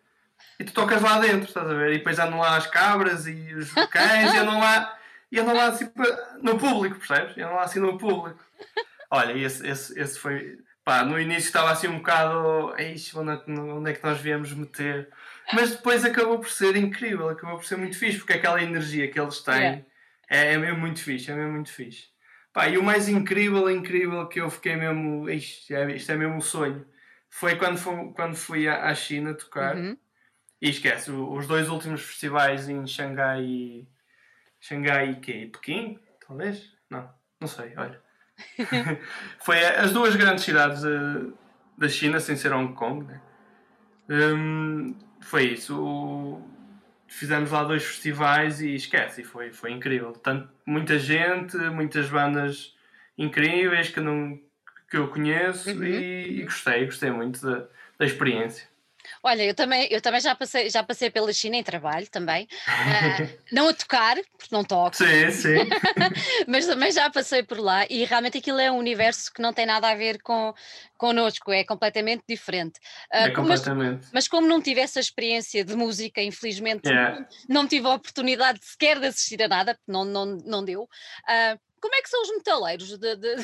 [0.59, 1.95] e tu tocas lá dentro, estás a ver?
[1.95, 4.97] E depois andam lá as cabras e os cães e andam lá,
[5.31, 5.91] e andam lá assim
[6.43, 7.37] no público, percebes?
[7.37, 8.39] E andam lá assim no público.
[9.11, 10.59] Olha, esse, esse, esse foi.
[10.85, 12.75] Pá, no início estava assim um bocado.
[12.79, 15.11] Eixe, onde, é onde é que nós viemos meter?
[15.53, 19.19] Mas depois acabou por ser incrível, acabou por ser muito fixe, porque aquela energia que
[19.19, 19.85] eles têm yeah.
[20.29, 22.09] é, é mesmo muito fixe, é mesmo muito fixe.
[22.53, 25.29] Pá, e o mais incrível, incrível que eu fiquei mesmo.
[25.29, 26.87] Isto é, isto é mesmo um sonho.
[27.31, 29.77] Foi quando, fui, quando fui à, China tocar.
[29.77, 29.97] Uhum.
[30.61, 33.89] E esquece, os dois últimos festivais em Xangai e.
[34.61, 35.49] Xangai e quê?
[35.53, 36.01] Pequim?
[36.27, 36.73] Talvez?
[36.91, 37.09] Não,
[37.41, 38.03] não sei, olha.
[39.41, 41.33] foi as duas grandes cidades uh,
[41.77, 43.07] da China, sem ser Hong Kong.
[43.07, 43.21] Né?
[44.09, 45.81] Um, foi isso.
[45.81, 46.43] O,
[47.07, 50.13] fizemos lá dois festivais e esquece, foi, foi incrível.
[50.13, 52.77] Tanto, muita gente, muitas bandas
[53.17, 54.39] incríveis que, não,
[54.91, 55.85] que eu conheço uhum.
[55.85, 57.67] e, e, gostei, gostei muito da,
[57.99, 58.69] da experiência.
[59.23, 63.39] Olha, eu também, eu também já, passei, já passei pela China em trabalho também, uh,
[63.53, 65.69] não a tocar, porque não toco, sim, sim.
[66.47, 69.67] mas também já passei por lá e realmente aquilo é um universo que não tem
[69.67, 70.55] nada a ver com
[70.97, 72.79] connosco, é completamente diferente.
[73.13, 74.01] Uh, é completamente.
[74.01, 77.21] Mas, mas, como não tive essa experiência de música, infelizmente yeah.
[77.49, 80.83] não, não, tive a oportunidade sequer de assistir a nada, não, não, não deu.
[80.83, 82.99] Uh, como é que são os metaleiros?
[82.99, 83.37] De, de...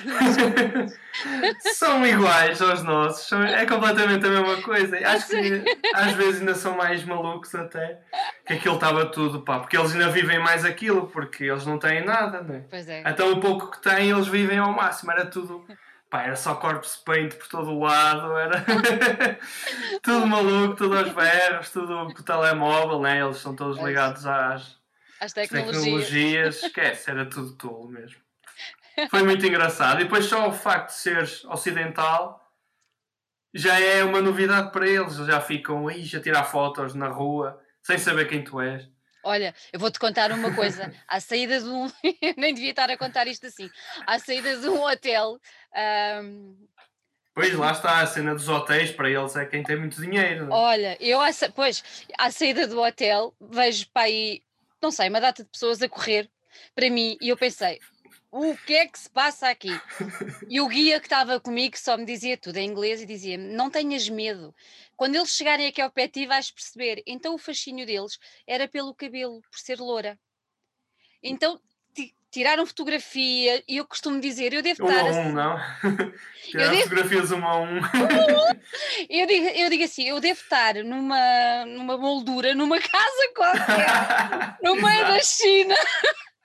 [1.75, 4.97] são iguais aos nossos, é completamente a mesma coisa.
[5.07, 8.01] Acho que às vezes ainda são mais malucos até,
[8.47, 12.05] que aquilo estava tudo, pá, porque eles ainda vivem mais aquilo, porque eles não têm
[12.05, 12.65] nada, né?
[12.69, 13.03] Pois é.
[13.07, 15.65] Então o pouco que têm eles vivem ao máximo, era tudo.
[16.11, 18.65] Pá, era só corpse paint por todo o lado, era
[20.03, 23.21] tudo maluco, tudo aos berros, tudo com o telemóvel, né?
[23.21, 24.79] eles são todos ligados às,
[25.21, 25.83] às tecnologias.
[25.83, 26.63] tecnologias.
[26.63, 28.24] Esquece, era tudo tolo mesmo.
[29.11, 30.01] Foi muito engraçado.
[30.01, 32.41] E depois só o facto de seres ocidental
[33.53, 35.15] já é uma novidade para eles.
[35.15, 38.89] Eles já ficam aí a tirar fotos na rua sem saber quem tu és.
[39.23, 40.93] Olha, eu vou-te contar uma coisa.
[41.09, 41.91] À saída de um.
[42.37, 43.71] nem devia estar a contar isto assim.
[44.07, 45.39] À saída de um hotel.
[46.23, 46.67] Um...
[47.35, 50.45] Pois lá está a cena dos hotéis, para eles é quem tem muito dinheiro.
[50.45, 50.49] É?
[50.51, 51.19] Olha, eu,
[51.55, 54.41] pois, à saída do hotel, vejo para aí,
[54.81, 56.31] não sei, uma data de pessoas a correr
[56.77, 57.81] para mim e eu pensei,
[58.35, 59.71] o que é que se passa aqui?
[60.49, 63.71] E o guia que estava comigo só me dizia tudo em inglês e dizia-me: não
[63.71, 64.53] tenhas medo.
[64.97, 67.01] Quando eles chegarem aqui ao pé ti, vais perceber.
[67.07, 70.19] Então o fascínio deles era pelo cabelo, por ser loura.
[71.23, 71.61] Então
[72.29, 75.05] tiraram fotografia e eu costumo dizer, eu devo um estar.
[75.05, 75.57] Um a um, não?
[76.43, 76.83] Tiraram devo...
[76.83, 77.79] fotografias um a um.
[79.09, 84.75] eu, digo, eu digo assim, eu devo estar numa, numa moldura, numa casa qualquer, no
[84.75, 85.77] meio da China.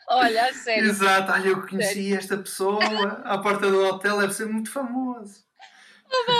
[0.10, 0.90] Olha, sério.
[0.90, 2.18] Exato, olha, eu conheci sério.
[2.18, 2.84] esta pessoa
[3.24, 5.48] à porta do hotel, deve ser muito famoso.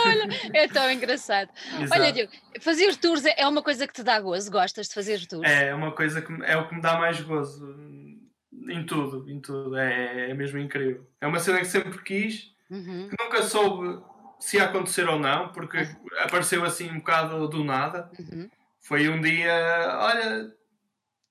[0.04, 1.48] Olha, é tão engraçado.
[1.80, 1.92] Exato.
[1.92, 4.50] Olha, Diogo, fazer tours é uma coisa que te dá gozo?
[4.50, 5.48] Gostas de fazer tours?
[5.48, 7.76] É uma coisa que é o que me dá mais gozo
[8.68, 9.76] em tudo, em tudo.
[9.76, 11.06] É, é mesmo incrível.
[11.20, 13.08] É uma cena que sempre quis, uhum.
[13.08, 14.02] que nunca soube
[14.40, 16.06] se ia acontecer ou não, porque uhum.
[16.18, 18.10] apareceu assim um bocado do nada.
[18.18, 18.50] Uhum.
[18.80, 20.52] Foi um dia, olha,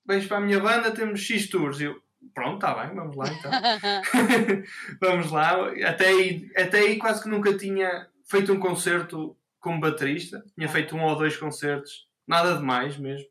[0.06, 1.80] vens para a minha banda, temos X tours.
[1.80, 2.00] Eu,
[2.34, 3.50] Pronto, está bem, vamos lá então.
[5.00, 5.68] vamos lá.
[5.86, 10.44] Até aí, até aí quase que nunca tinha feito um concerto como baterista.
[10.54, 13.26] Tinha feito um ou dois concertos, nada de mais mesmo.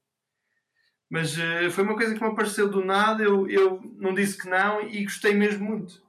[1.09, 4.47] Mas uh, foi uma coisa que me apareceu do nada, eu, eu não disse que
[4.47, 6.03] não e gostei mesmo muito.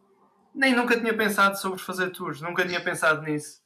[0.54, 3.62] Nem nunca tinha pensado sobre fazer tours, nunca tinha pensado nisso.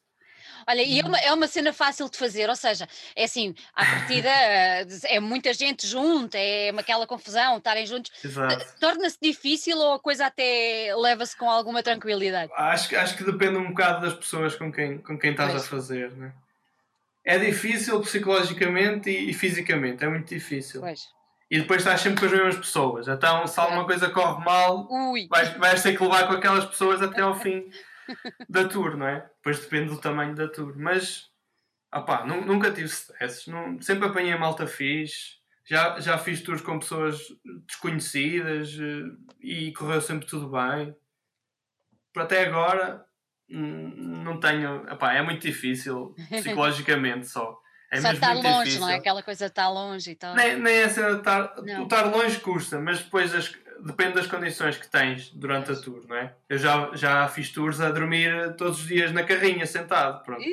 [0.67, 3.85] Olha, e é uma, é uma cena fácil de fazer, ou seja, é assim, à
[3.85, 8.11] partida eh, é muita gente junto, é aquela confusão, estarem juntos.
[8.81, 12.51] Torna-se difícil ou a coisa até leva-se com alguma tranquilidade?
[12.57, 15.65] Acho, acho que depende um bocado das pessoas com quem, com quem estás pois.
[15.65, 16.33] a fazer, né?
[17.25, 20.81] É difícil psicologicamente e, e fisicamente, é muito difícil.
[20.81, 21.09] Pois.
[21.51, 23.09] E depois estás sempre com as mesmas pessoas.
[23.09, 24.89] Então, se alguma coisa corre mal,
[25.29, 27.71] vais, vais ter que levar com aquelas pessoas até ao fim
[28.49, 29.21] da tour, não é?
[29.37, 30.75] Depois depende do tamanho da tour.
[30.77, 31.31] Mas,
[31.95, 33.47] opá, nunca tive stresses.
[33.47, 35.43] Não, sempre apanhei malta fixe.
[35.67, 37.19] Já, já fiz tours com pessoas
[37.67, 40.95] desconhecidas eh, e correu sempre tudo bem.
[42.15, 43.05] Até agora,
[43.49, 44.85] não tenho.
[44.93, 47.59] Opá, é muito difícil psicologicamente só.
[47.91, 48.81] É só estar longe, difícil.
[48.81, 48.97] não é?
[48.97, 50.35] Aquela coisa de estar longe e tal.
[50.35, 51.55] Nem, nem é cena de estar.
[51.59, 56.05] O estar longe custa, mas depois as, depende das condições que tens durante a tour,
[56.09, 56.35] não é?
[56.49, 60.45] Eu já, já fiz tours a dormir todos os dias na carrinha, sentado, pronto.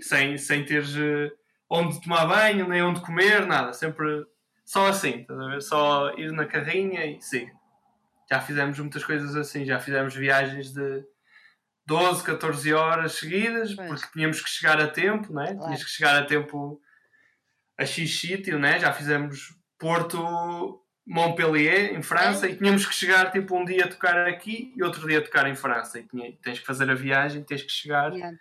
[0.00, 1.30] Sem, sem teres uh,
[1.68, 3.72] onde tomar banho, nem onde comer, nada.
[3.72, 4.26] Sempre
[4.64, 5.62] só assim, estás a ver?
[5.62, 7.48] Só ir na carrinha e sim.
[8.30, 11.04] Já fizemos muitas coisas assim, já fizemos viagens de
[11.86, 13.88] 12, 14 horas seguidas, pois.
[13.88, 15.54] porque tínhamos que chegar a tempo, não é?
[15.54, 15.66] Claro.
[15.66, 16.80] Tinhas que chegar a tempo
[17.76, 18.78] a X sítio, né?
[18.78, 22.50] Já fizemos Porto Montpellier, em França, é.
[22.50, 25.46] e tínhamos que chegar tipo um dia a tocar aqui e outro dia a tocar
[25.48, 25.98] em França.
[25.98, 28.36] E tinha, tens que fazer a viagem, tens que chegar yeah.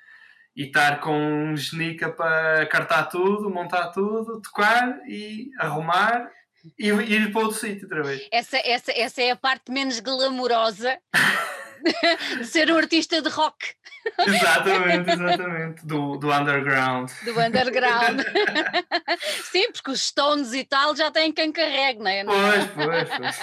[0.56, 6.32] e estar com um genica para cartar tudo, montar tudo, tocar e arrumar
[6.80, 8.26] e ir para outro sítio outra vez.
[8.32, 10.98] Essa, essa, essa é a parte menos glamourosa
[11.84, 13.76] de ser um artista de rock.
[14.20, 15.86] Exatamente, exatamente.
[15.86, 17.10] Do, do underground.
[17.24, 18.20] Do underground.
[19.52, 22.24] Sim, porque os Stones e tal já têm quem carregue, não é?
[22.26, 23.40] Pois, pois, pois.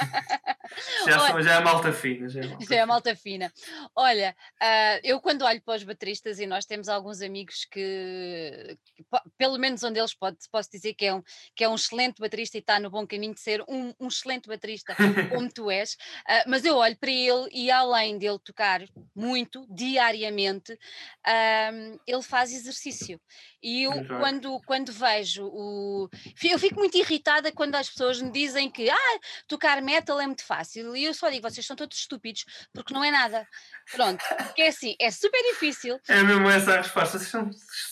[1.06, 2.28] Já, Olha, já é malta fina.
[2.28, 3.52] Já é malta, já é malta fina.
[3.96, 9.04] Olha, uh, eu quando olho para os bateristas e nós temos alguns amigos que, que
[9.36, 11.22] pelo menos um deles pode, posso dizer que é um,
[11.56, 14.48] que é um excelente baterista e está no bom caminho de ser um, um excelente
[14.48, 14.94] baterista
[15.30, 18.80] como tu és, uh, mas eu olho para ele e além de ele tocar
[19.14, 23.20] muito, diariamente, um, ele faz exercício.
[23.62, 26.08] E eu, quando, quando vejo o.
[26.42, 30.44] Eu fico muito irritada quando as pessoas me dizem que ah, tocar metal é muito
[30.44, 30.96] fácil.
[30.96, 33.46] E eu só digo, vocês são todos estúpidos, porque não é nada.
[33.92, 36.00] Pronto, porque é assim, é super difícil.
[36.08, 37.50] É mesmo essa a resposta, vocês são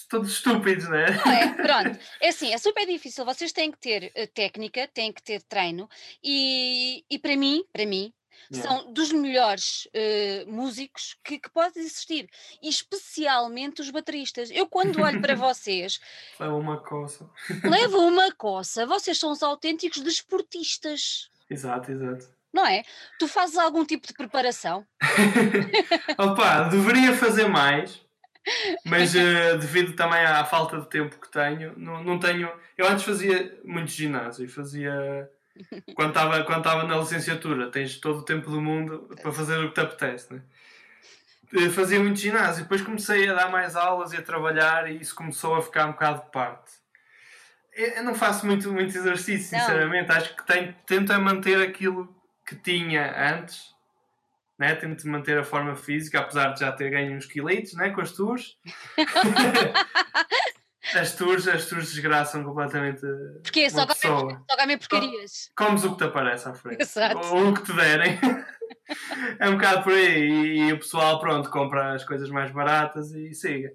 [0.09, 1.11] todos estúpidos, não é?
[1.11, 1.55] Não é?
[1.55, 3.24] Pronto, é assim, é super difícil.
[3.24, 5.89] Vocês têm que ter uh, técnica, têm que ter treino,
[6.22, 8.12] e, e para mim, para mim,
[8.51, 8.68] Yeah.
[8.68, 12.28] São dos melhores uh, músicos que, que pode existir,
[12.62, 14.51] e especialmente os bateristas.
[14.51, 16.01] Eu, quando olho para vocês,
[16.39, 17.28] leva uma coça.
[17.62, 18.86] leva uma coça.
[18.86, 21.30] Vocês são os autênticos desportistas.
[21.51, 22.39] Exato, exato.
[22.53, 22.82] Não é?
[23.18, 24.86] Tu fazes algum tipo de preparação?
[26.16, 28.03] Opa, deveria fazer mais,
[28.84, 32.51] mas uh, devido também à falta de tempo que tenho, não, não tenho.
[32.76, 35.30] Eu antes fazia muito ginásio, fazia
[35.94, 39.68] quando estava quando estava na licenciatura, tens todo o tempo do mundo para fazer o
[39.68, 40.42] que te apetece, né?
[41.70, 45.54] Fazia muito ginásio, depois comecei a dar mais aulas e a trabalhar e isso começou
[45.54, 46.72] a ficar um bocado de parte.
[47.78, 49.61] Eu não faço muito, muito exercício, não.
[49.61, 50.11] sinceramente.
[50.11, 52.12] Acho que tenho, tento é manter aquilo
[52.44, 53.72] que tinha antes,
[54.59, 54.74] né?
[54.74, 57.90] tento manter a forma física, apesar de já ter ganho uns quilitos né?
[57.90, 58.59] com as tours.
[60.95, 63.03] As tours, as tours desgraçam completamente.
[63.43, 65.51] Porque só comem porcarias.
[65.57, 66.80] Comes o que te aparece à frente.
[66.80, 67.34] Exato.
[67.34, 68.18] Ou o que te derem.
[69.39, 70.68] é um bocado por aí.
[70.68, 73.72] E, o pessoal, pronto, compra as coisas mais baratas e siga.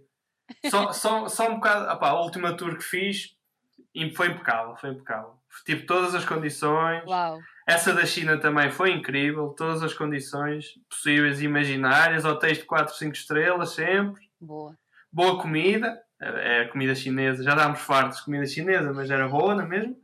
[0.70, 1.92] Só, só, só um bocado.
[1.94, 3.36] Opá, a última tour que fiz
[4.16, 4.76] foi impecável.
[4.76, 5.36] Foi impecável.
[5.66, 7.04] Tipo, todas as condições.
[7.06, 7.40] Uau.
[7.68, 9.50] Essa da China também foi incrível.
[9.50, 12.26] Todas as condições possíveis e imaginárias.
[12.26, 14.30] Hotéis de 4, 5 estrelas sempre.
[14.42, 14.76] Boa.
[15.12, 17.44] Boa comida é comida chinesa.
[17.44, 19.98] Já dámos fartos de comida chinesa, mas era boa, não é mesmo?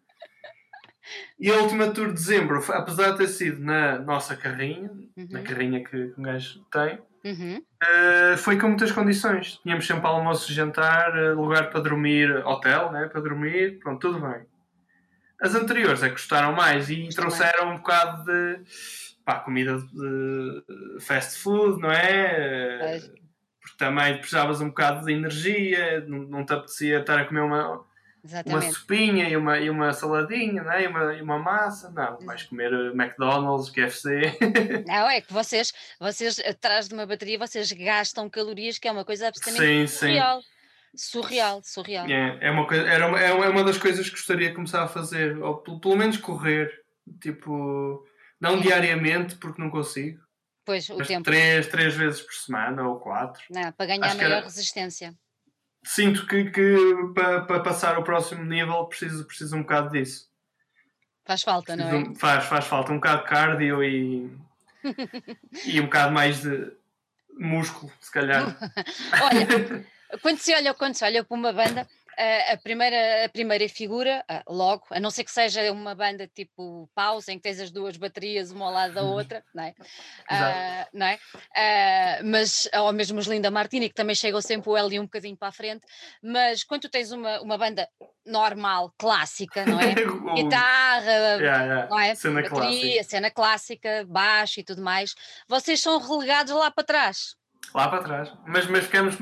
[1.40, 5.28] E a última tour de dezembro, apesar de ter sido na nossa carrinha, uhum.
[5.32, 7.58] na carrinha que, um gajo tem, uhum.
[7.58, 9.60] uh, foi com muitas condições.
[9.64, 14.46] Tínhamos sempre almoço, jantar, eh, lugar para dormir, hotel, né, para dormir, pronto, tudo bem.
[15.42, 18.60] As anteriores é que gostaram mais e trouxeram um bocado de
[19.24, 20.64] pá, comida de
[21.00, 22.98] fast food, não é?
[22.98, 23.02] é
[23.62, 27.86] porque também precisavas um bocado de energia, não, não te apetecia estar a comer uma,
[28.46, 30.84] uma sopinha e uma, e uma saladinha não é?
[30.84, 31.90] e, uma, e uma massa.
[31.92, 34.38] Não, vais comer eh, McDonald's, KFC.
[34.86, 39.06] Não, é que vocês, vocês atrás de uma bateria, vocês gastam calorias, que é uma
[39.06, 40.42] coisa absolutamente sim, surreal.
[40.42, 40.48] Sim.
[40.96, 42.08] Surreal, surreal.
[42.08, 44.88] É, é, uma coisa, era uma, é uma das coisas que gostaria de começar a
[44.88, 46.72] fazer, ou pelo menos correr,
[47.22, 48.04] tipo,
[48.42, 48.60] não é.
[48.62, 50.20] diariamente, porque não consigo.
[50.70, 51.24] Pois, o tempo.
[51.24, 53.44] Três, três vezes por semana ou quatro.
[53.50, 54.42] Não, para ganhar Acho maior era...
[54.42, 55.16] resistência.
[55.84, 56.76] Sinto que, que
[57.16, 60.30] para, para passar ao próximo nível preciso, preciso um bocado disso.
[61.26, 62.16] Faz falta, preciso, não é?
[62.16, 64.32] Faz, faz falta um bocado de cardio e,
[65.66, 66.72] e um bocado mais de
[67.32, 68.56] músculo, se calhar.
[69.24, 69.88] olha,
[70.22, 71.88] quando se olha, quando se olha para uma banda,
[72.20, 77.32] a, primeira, a primeira figura, logo, a não ser que seja uma banda tipo pausa,
[77.32, 79.12] em que tens as duas baterias uma ao lado da uhum.
[79.12, 79.70] outra, não é?
[79.70, 81.16] Uh, não é?
[81.16, 85.38] Uh, mas, ou mesmo os Linda Martini, que também chegam sempre o L um bocadinho
[85.38, 85.86] para a frente,
[86.22, 87.88] mas quando tu tens uma, uma banda
[88.26, 89.94] normal, clássica, não é?
[90.36, 91.90] Guitarra, yeah, yeah.
[91.90, 92.16] Não é?
[92.16, 93.04] Cena Bateria, clássica.
[93.04, 95.16] cena clássica, baixo e tudo mais,
[95.48, 97.36] vocês são relegados lá para trás.
[97.74, 99.18] Lá para trás, mas, mas ficamos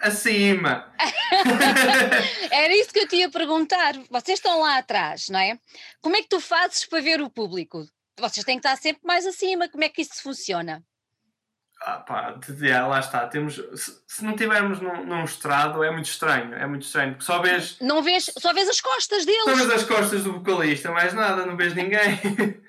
[0.00, 0.92] acima.
[2.50, 3.94] Era isso que eu te ia perguntar.
[4.10, 5.58] Vocês estão lá atrás, não é?
[6.00, 7.86] Como é que tu fazes para ver o público?
[8.18, 9.68] Vocês têm que estar sempre mais acima.
[9.68, 10.82] Como é que isso funciona?
[11.80, 12.34] Ah, pá,
[12.88, 13.26] lá está.
[13.28, 16.54] Temos, se, se não tivermos num, num, estrado, é muito estranho.
[16.54, 17.12] É muito estranho.
[17.12, 17.76] Porque só vês.
[17.80, 19.44] Não vês, só vês as costas deles.
[19.44, 22.18] Só vês as costas do vocalista, mais nada, não vês ninguém.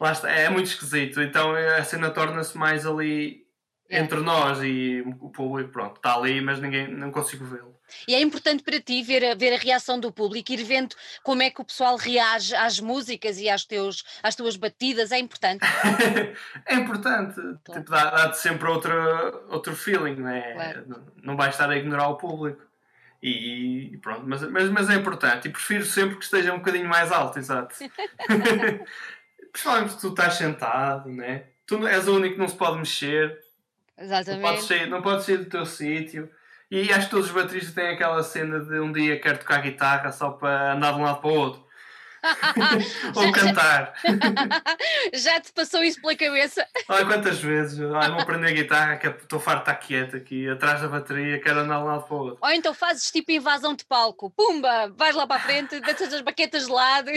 [0.00, 0.30] lá está.
[0.30, 1.22] É muito esquisito.
[1.22, 3.46] Então a cena torna-se mais ali
[3.90, 3.98] é.
[3.98, 7.78] entre nós e o público, pronto, está ali, mas ninguém não consigo vê-lo.
[8.06, 11.42] E é importante para ti ver a, ver a reação do público, ir vendo como
[11.42, 15.64] é que o pessoal reage às músicas e às, teus, às tuas batidas, é importante.
[16.66, 17.80] é importante, claro.
[17.80, 18.92] tipo, dá-te dá sempre outro,
[19.48, 20.52] outro feeling, não é?
[20.52, 20.84] Claro.
[20.86, 22.62] Não, não vais estar a ignorar o público.
[23.22, 26.88] E, e pronto, mas, mas, mas é importante e prefiro sempre que esteja um bocadinho
[26.88, 27.74] mais alto, exato.
[29.52, 31.46] Principalmente tu estás sentado, né?
[31.66, 33.38] Tu és o único que não se pode mexer
[34.00, 34.42] Exatamente.
[34.42, 36.30] Não pode sair, não pode sair do teu sítio.
[36.70, 40.10] E acho que todos os bateristas têm aquela cena de um dia quero tocar guitarra
[40.12, 41.64] só para andar de um lado para o outro.
[43.16, 43.94] Ou cantar.
[45.14, 46.66] Já te passou isso pela cabeça?
[46.88, 47.80] Olha quantas vezes.
[47.80, 51.60] Olha, vou aprender guitarra, que estou farto de estar quieto aqui, atrás da bateria, quero
[51.60, 52.38] andar de um para o outro.
[52.40, 54.30] Ou então fazes tipo invasão de palco.
[54.30, 57.10] Pumba, vais lá para a frente, deixas as baquetas de lado.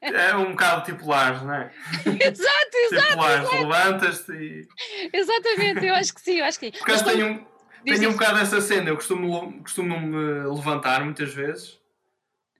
[0.00, 1.70] É um bocado tipo Lars, não é?
[2.04, 3.08] exato, exato.
[3.08, 4.68] Tipo Lars, levantas-te e.
[5.12, 6.72] Exatamente, eu acho que sim, eu acho que sim.
[6.72, 7.46] Porque eu tenho,
[7.84, 11.79] tenho um bocado essa cena, eu costumo, costumo me levantar muitas vezes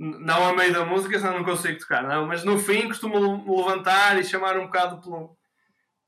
[0.00, 2.26] não a meio da música, senão não consigo tocar, não.
[2.26, 5.36] Mas no fim costumo me levantar e chamar um bocado pelo,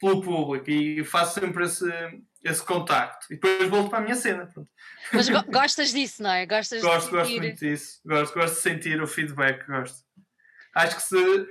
[0.01, 1.85] pelo público e faço sempre esse,
[2.43, 3.27] esse contacto.
[3.31, 4.47] E depois volto para a minha cena.
[4.47, 4.71] Pronto.
[5.13, 6.47] Mas gostas disso, não é?
[6.47, 8.01] Gostas gosto, de gosto muito disso.
[8.03, 9.99] Gosto, gosto de sentir o feedback, gosto.
[10.75, 11.47] Acho que se,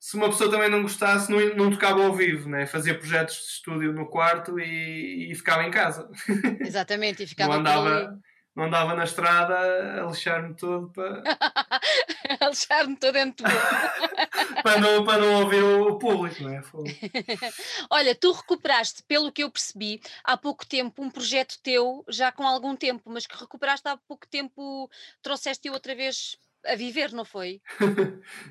[0.00, 2.66] se uma pessoa também não gostasse, não, não tocava ao vivo, né?
[2.66, 6.10] fazia projetos de estúdio no quarto e, e ficava em casa.
[6.58, 8.18] Exatamente, e ficava não andava,
[8.54, 11.22] não andava na estrada a lixar-me todo para.
[12.40, 13.44] a lixar-me todo dentro
[14.62, 16.62] para, não, para não ouvir o público, não é?
[17.90, 22.46] Olha, tu recuperaste, pelo que eu percebi, há pouco tempo um projeto teu, já com
[22.46, 24.88] algum tempo, mas que recuperaste há pouco tempo,
[25.20, 27.60] trouxeste-o outra vez a viver, não foi?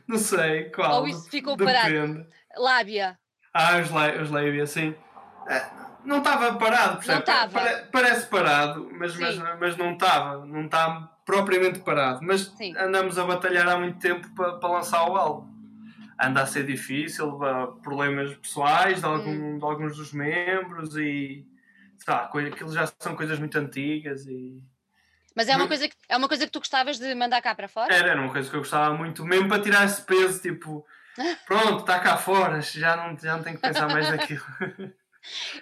[0.08, 1.02] não sei, qual?
[1.02, 1.78] Ou isso ficou Depende.
[1.78, 2.28] parado?
[2.58, 3.18] Lábia.
[3.54, 3.90] Ah, os,
[4.22, 4.96] os lábia, sim.
[5.48, 7.24] É não estava parado, percebe?
[7.28, 12.20] Não Pare, parece parado, mas, mas, mas não estava, não está propriamente parado.
[12.22, 12.76] Mas Sim.
[12.78, 15.52] andamos a batalhar há muito tempo para, para lançar o álbum.
[16.20, 17.40] Anda a ser difícil,
[17.82, 19.58] problemas pessoais de, algum, hum.
[19.58, 21.46] de alguns dos membros e
[22.06, 24.62] tá, aquilo já são coisas muito antigas e.
[25.36, 27.68] Mas é uma, coisa que, é uma coisa que tu gostavas de mandar cá para
[27.68, 27.92] fora?
[27.92, 30.86] Era, era uma coisa que eu gostava muito, mesmo para tirar esse peso, tipo,
[31.48, 34.44] pronto, está cá fora, já não, já não tenho que pensar mais naquilo.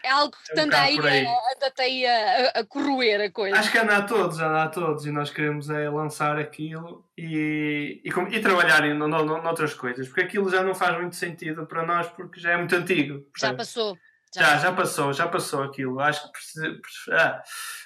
[0.03, 1.25] É algo que é um anda, aí, aí.
[1.25, 3.57] anda aí a, a, corroer a coisa.
[3.57, 8.01] Acho que anda a todos, anda a todos, e nós queremos é lançar aquilo e,
[8.03, 12.07] e, e trabalhar em noutras coisas, porque aquilo já não faz muito sentido para nós,
[12.09, 13.25] porque já é muito antigo.
[13.37, 13.97] Já passou.
[14.33, 15.99] Já, já, já, passou, já passou aquilo.
[15.99, 17.43] Acho que ah,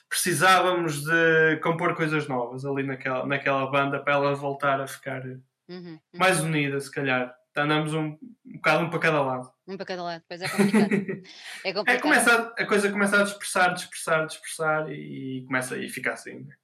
[0.08, 5.42] precisávamos de compor coisas novas ali naquela, naquela banda para ela voltar a ficar uhum,
[5.70, 6.00] uhum.
[6.14, 7.34] mais unida, se calhar.
[7.56, 9.54] Andamos um, um bocado um para cada lado.
[9.66, 10.92] Um para cada lado, depois é complicado.
[11.64, 11.90] é complicado.
[11.90, 16.14] É, começa a, a, coisa começa a dispersar, dispersar, dispersar e, e começa a ficar
[16.14, 16.40] assim.
[16.42, 16.56] Né?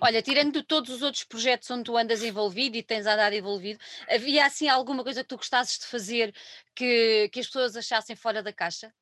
[0.00, 3.80] Olha, tirando de todos os outros projetos onde tu andas envolvido e tens andado envolvido,
[4.08, 6.34] havia assim alguma coisa que tu gostasses de fazer
[6.74, 8.92] que, que as pessoas achassem fora da caixa?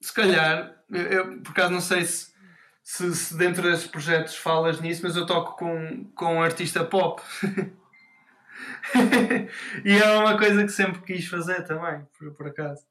[0.00, 2.32] Se calhar, eu por acaso não sei se,
[2.82, 7.22] se, se dentro desses projetos falas nisso, mas eu toco com, com um artista pop.
[9.84, 12.84] e é uma coisa que sempre quis fazer também, por, por acaso.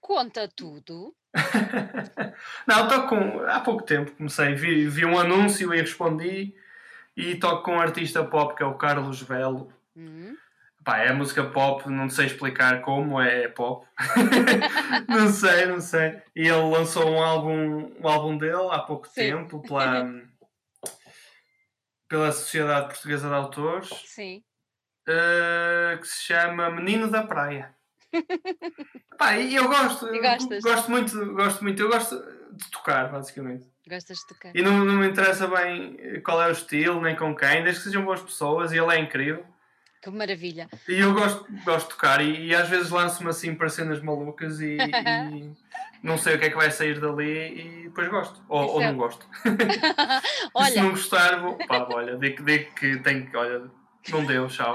[0.00, 1.14] Conta tudo.
[2.66, 3.40] não, toco com.
[3.46, 6.54] Há pouco tempo comecei, vi, vi um anúncio e respondi.
[7.16, 9.72] E toco com um artista pop que é o Carlos Velo.
[9.94, 10.36] Uhum.
[10.84, 13.86] Pá, é música pop, não sei explicar como, é pop.
[15.08, 16.20] não sei, não sei.
[16.34, 19.14] E ele lançou um álbum, um álbum dele há pouco Sim.
[19.14, 20.10] tempo pela,
[22.08, 23.88] pela Sociedade Portuguesa de Autores.
[24.06, 24.42] Sim
[25.08, 27.74] uh, que se chama Menino da Praia.
[29.18, 30.06] Pá, e eu gosto,
[30.62, 32.16] gosto muito, gosto muito, eu gosto
[32.52, 33.66] de tocar, basicamente.
[33.88, 34.54] Gostas de tocar.
[34.54, 37.88] E não, não me interessa bem qual é o estilo, nem com quem, desde que
[37.88, 39.44] sejam boas pessoas e ele é incrível.
[40.02, 40.68] Que maravilha.
[40.88, 44.60] E eu gosto, gosto de tocar e, e às vezes lanço-me assim para cenas malucas
[44.60, 45.54] e, e,
[46.02, 48.42] não sei o que é que vai sair dali e depois gosto.
[48.48, 49.26] Ou, ou é não gosto.
[50.52, 50.70] olha...
[50.72, 53.70] se não gostar, vou, pá, olha, digo, digo que tenho que, olha,
[54.10, 54.74] não deu, tchau.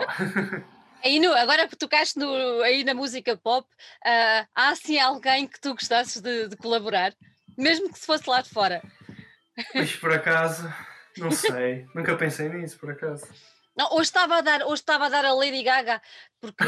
[1.03, 5.59] Aí no, agora que tocaste no, aí na música pop, uh, há assim alguém que
[5.59, 7.13] tu gostasses de, de, colaborar?
[7.57, 8.81] Mesmo que se fosse lá de fora.
[9.73, 10.71] Mas por acaso,
[11.17, 11.85] não sei.
[11.93, 13.25] Nunca pensei nisso, por acaso.
[13.75, 16.01] Não, hoje estava a dar, hoje estava a dar a Lady Gaga,
[16.41, 16.63] porque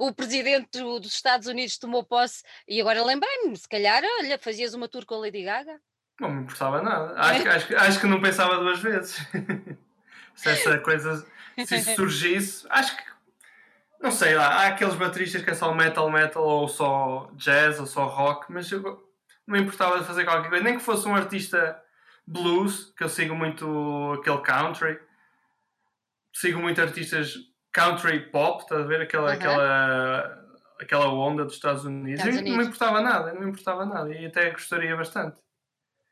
[0.00, 4.88] o presidente dos Estados Unidos tomou posse e agora lembrei-me, se calhar, olha, fazias uma
[4.88, 5.80] tour com a Lady Gaga.
[6.20, 7.14] Não me importava nada.
[7.18, 9.16] Acho, acho, acho que não pensava duas vezes.
[10.34, 11.26] Se essa coisa
[11.66, 13.10] se isso surgisse, acho que
[14.00, 17.86] não sei lá, há aqueles bateristas que é só metal, metal ou só jazz ou
[17.86, 18.80] só rock, mas eu
[19.46, 21.80] não me importava de fazer qualquer coisa, nem que fosse um artista
[22.26, 24.98] blues, que eu sigo muito aquele country,
[26.32, 27.34] sigo muito artistas
[27.72, 29.02] country pop, estás a ver?
[29.02, 30.44] Aquela, aquela,
[30.80, 32.20] aquela onda dos Estados Unidos.
[32.20, 32.50] Estados Unidos.
[32.50, 35.38] Não me importava nada, não me importava nada e até gostaria bastante.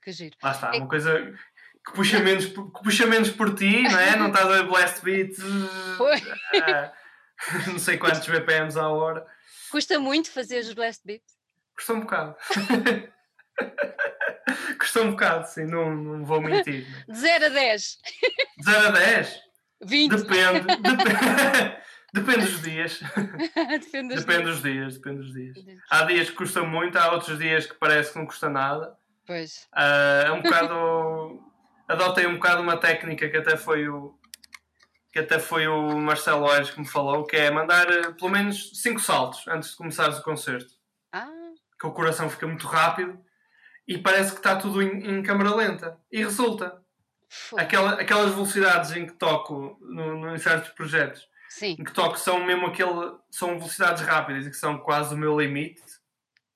[0.03, 0.37] Que giro.
[0.43, 0.79] Lá está, é...
[0.79, 1.35] uma coisa
[1.89, 4.17] que puxa menos, que puxa menos por ti, não é?
[4.17, 6.93] Não estás a blast beat uh,
[7.71, 9.27] não sei quantos BPMs à hora.
[9.71, 11.37] Custa muito fazer os blast beats?
[11.75, 12.37] Custa um bocado.
[14.79, 16.87] Custa um bocado, sim, não, não vou mentir.
[17.09, 17.99] De 0 a 10.
[18.59, 19.41] De 0 a 10?
[19.83, 20.17] 20.
[20.17, 20.67] Depende.
[20.67, 21.79] depende.
[22.11, 23.01] Depende dos dias.
[23.55, 24.47] depende, dos, depende dias.
[24.47, 24.95] dos dias.
[24.95, 25.59] Depende dos dias.
[25.91, 28.97] Há dias que custa muito, há outros dias que parece que não custa nada.
[29.27, 29.69] Pois.
[29.77, 31.48] Uh, é um bocado.
[31.89, 34.19] Adotei um bocado uma técnica que até foi o.
[35.11, 38.71] Que até foi o Marcelo Oires que me falou, que é mandar uh, pelo menos
[38.83, 40.75] 5 saltos antes de começares o concerto.
[41.11, 41.27] Ah.
[41.81, 43.19] Que o coração fica muito rápido
[43.87, 45.99] e parece que está tudo em, em câmera lenta.
[46.13, 46.83] E resulta.
[47.57, 51.77] Aquela, aquelas velocidades em que toco no, no, em certos projetos Sim.
[51.79, 53.17] em que toco são mesmo aquele.
[53.31, 55.83] são velocidades rápidas e que são quase o meu limite.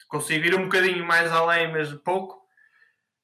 [0.09, 2.42] Consigo ir um bocadinho mais além, mas pouco.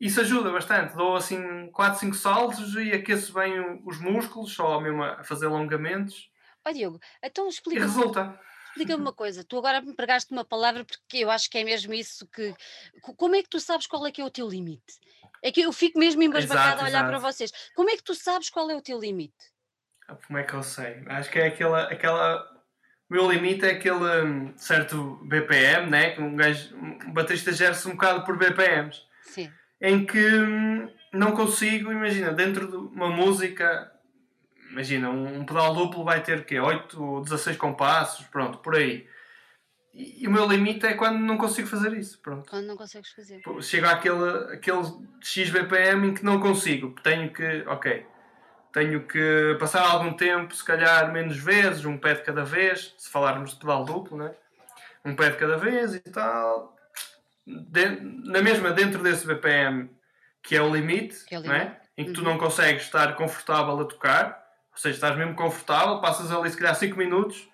[0.01, 0.95] Isso ajuda bastante.
[0.95, 6.31] Dou assim 4, 5 saltos e aqueço bem os músculos, só mesmo a fazer alongamentos.
[6.65, 7.81] Ó Diogo, então explica.
[7.81, 8.39] E resulta.
[8.69, 11.93] Explica-me uma coisa, tu agora me pregaste uma palavra porque eu acho que é mesmo
[11.93, 12.55] isso que.
[13.01, 15.01] Como é que tu sabes qual é que é o teu limite?
[15.43, 17.09] É que eu fico mesmo embasbacada a olhar exato.
[17.09, 17.53] para vocês.
[17.75, 19.35] Como é que tu sabes qual é o teu limite?
[20.27, 21.03] Como é que eu sei?
[21.07, 21.83] Acho que é aquela.
[21.85, 22.59] aquela...
[23.11, 26.11] O meu limite é aquele um, certo BPM, né?
[26.11, 29.08] que um, gajo, um baterista gera-se um bocado por BPMs.
[29.81, 33.93] Em que hum, não consigo, imagina, dentro de uma música,
[34.71, 39.09] imagina, um, um pedal duplo vai ter que 8 ou 16 compassos, pronto, por aí.
[39.95, 42.51] E, e, o meu limite é quando não consigo fazer isso, pronto.
[42.51, 43.41] Quando não consegues fazer.
[43.61, 44.83] Chego àquele, àquele
[45.23, 48.07] X BPM em que não consigo, tenho que, ok,
[48.73, 53.09] tenho que passar algum tempo, se calhar menos vezes, um pé de cada vez, se
[53.11, 54.35] falarmos de pedal duplo, né?
[55.05, 56.77] um pé de cada vez e tal.
[57.69, 59.91] De, na mesma, dentro desse BPM,
[60.43, 61.59] que é o limite, é o limite.
[61.59, 61.77] Né?
[61.97, 62.27] em que tu uhum.
[62.27, 64.41] não consegues estar confortável a tocar,
[64.71, 67.49] ou seja, estás mesmo confortável, passas ali se calhar 5 minutos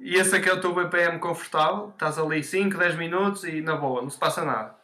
[0.00, 3.76] e esse aqui é o teu BPM confortável, estás ali 5, 10 minutos e na
[3.76, 4.78] boa, não se passa nada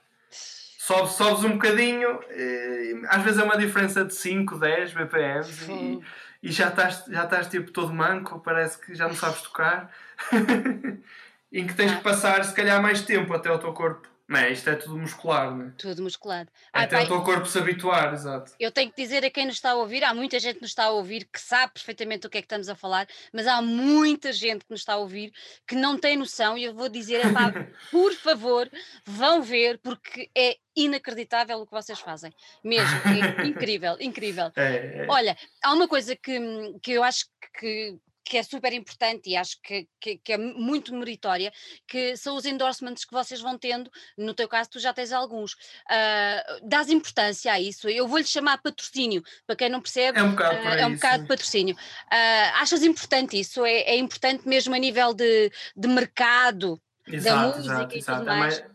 [0.84, 6.00] sobes, sobes um bocadinho, eh, às vezes é uma diferença de 5, 10 BPMs e,
[6.42, 9.90] e, já, estás, já estás tipo todo manco, parece que já não sabes tocar,
[11.50, 14.52] em que tens que passar se calhar mais tempo até o teu corpo não é?
[14.52, 15.70] Isto é tudo muscular, não é?
[15.76, 16.46] Tudo muscular.
[16.72, 18.52] Até pai, o teu corpo se habituar, exato.
[18.58, 20.70] Eu tenho que dizer a quem nos está a ouvir, há muita gente que nos
[20.70, 23.60] está a ouvir que sabe perfeitamente o que é que estamos a falar, mas há
[23.60, 25.32] muita gente que nos está a ouvir
[25.66, 27.52] que não tem noção e eu vou dizer, epá,
[27.90, 28.70] por favor,
[29.04, 32.32] vão ver, porque é inacreditável o que vocês fazem.
[32.62, 34.50] Mesmo, é incrível, incrível.
[34.56, 35.06] É, é.
[35.08, 36.38] Olha, há uma coisa que,
[36.82, 37.26] que eu acho
[37.58, 41.52] que que é super importante e acho que, que, que, é muito meritória,
[41.86, 45.52] que são os endorsements que vocês vão tendo, no teu caso tu já tens alguns,
[45.52, 50.30] uh, dás importância a isso, eu vou-lhe chamar patrocínio, para quem não percebe, é um
[50.30, 51.74] bocado, uh, é um bocado de patrocínio.
[51.74, 53.64] Uh, achas importante isso?
[53.64, 58.18] É, é, importante mesmo a nível de, de mercado, exato, da música exato, e exato.
[58.20, 58.58] tudo mais?
[58.58, 58.74] É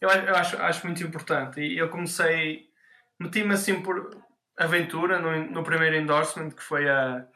[0.00, 2.68] eu, eu acho, acho muito importante e eu comecei,
[3.18, 4.16] meti-me assim por
[4.56, 7.26] aventura no, no primeiro endorsement que foi a,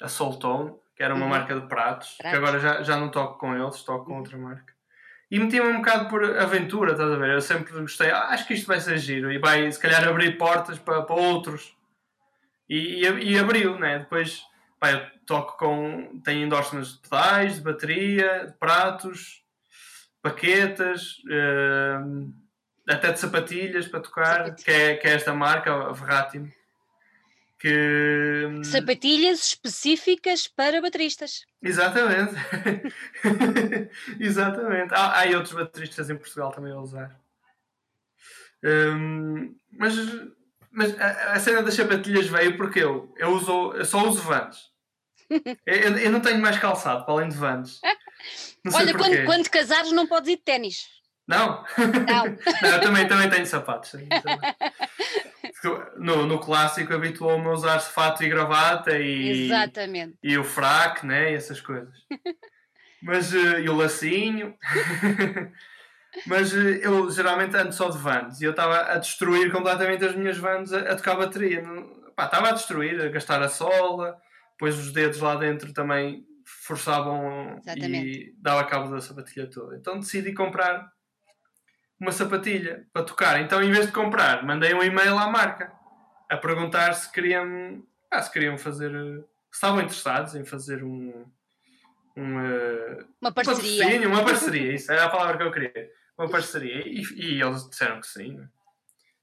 [0.00, 1.30] a Soultone que era uma uhum.
[1.30, 4.18] marca de pratos, pratos, que agora já, já não toco com eles, toco com uhum.
[4.18, 4.74] outra marca.
[5.30, 7.30] E meti-me um bocado por aventura, estás a ver?
[7.30, 10.36] Eu sempre gostei, ah, acho que isto vai ser giro e vai se calhar abrir
[10.36, 11.74] portas para, para outros.
[12.68, 14.00] E, e, e abriu, né?
[14.00, 14.42] Depois
[14.78, 16.20] pá, eu toco com.
[16.22, 19.42] tenho endorsements de pedais, de bateria, de pratos,
[20.20, 22.30] paquetas, uh,
[22.86, 26.52] até de sapatilhas para tocar, que é, que é esta marca, a Verratimo
[27.60, 31.44] que sapatilhas específicas para bateristas.
[31.62, 32.34] Exatamente.
[34.18, 34.94] Exatamente.
[34.94, 37.20] Há, há outros bateristas em Portugal também a usar.
[38.64, 39.94] Um, mas
[40.72, 44.70] mas a, a, cena das sapatilhas veio porque eu, eu, uso, eu só uso vans.
[45.66, 47.80] eu, eu, não tenho mais calçado para além de vans.
[48.72, 50.88] Olha, quando, quando casares não podes ir de ténis.
[51.26, 51.64] Não?
[51.78, 52.24] Não.
[52.62, 53.94] não eu também, também tenho sapatos.
[55.96, 60.16] No, no clássico habituou-me a usar fato e gravata e, Exatamente.
[60.22, 61.32] e o fraco, né?
[61.32, 61.94] E essas coisas.
[63.02, 64.54] Mas, uh, e o lacinho.
[66.26, 70.14] Mas uh, eu geralmente ando só de vans e eu estava a destruir completamente as
[70.14, 71.62] minhas vans a, a tocar bateria.
[72.18, 74.16] Estava a destruir, a gastar a sola,
[74.52, 78.06] depois os dedos lá dentro também forçavam Exatamente.
[78.06, 79.76] e dava cabo da sapatilha toda.
[79.76, 80.90] Então decidi comprar
[82.00, 83.40] uma sapatilha para tocar.
[83.40, 85.70] Então, em vez de comprar, mandei um e-mail à marca
[86.28, 91.26] a perguntar se queriam, ah, se queriam fazer, se estavam interessados em fazer um,
[92.16, 94.08] uma, uma parceria.
[94.08, 95.90] Uma parceria, isso era a palavra que eu queria.
[96.16, 96.82] Uma parceria.
[96.86, 98.40] E, e eles disseram que sim.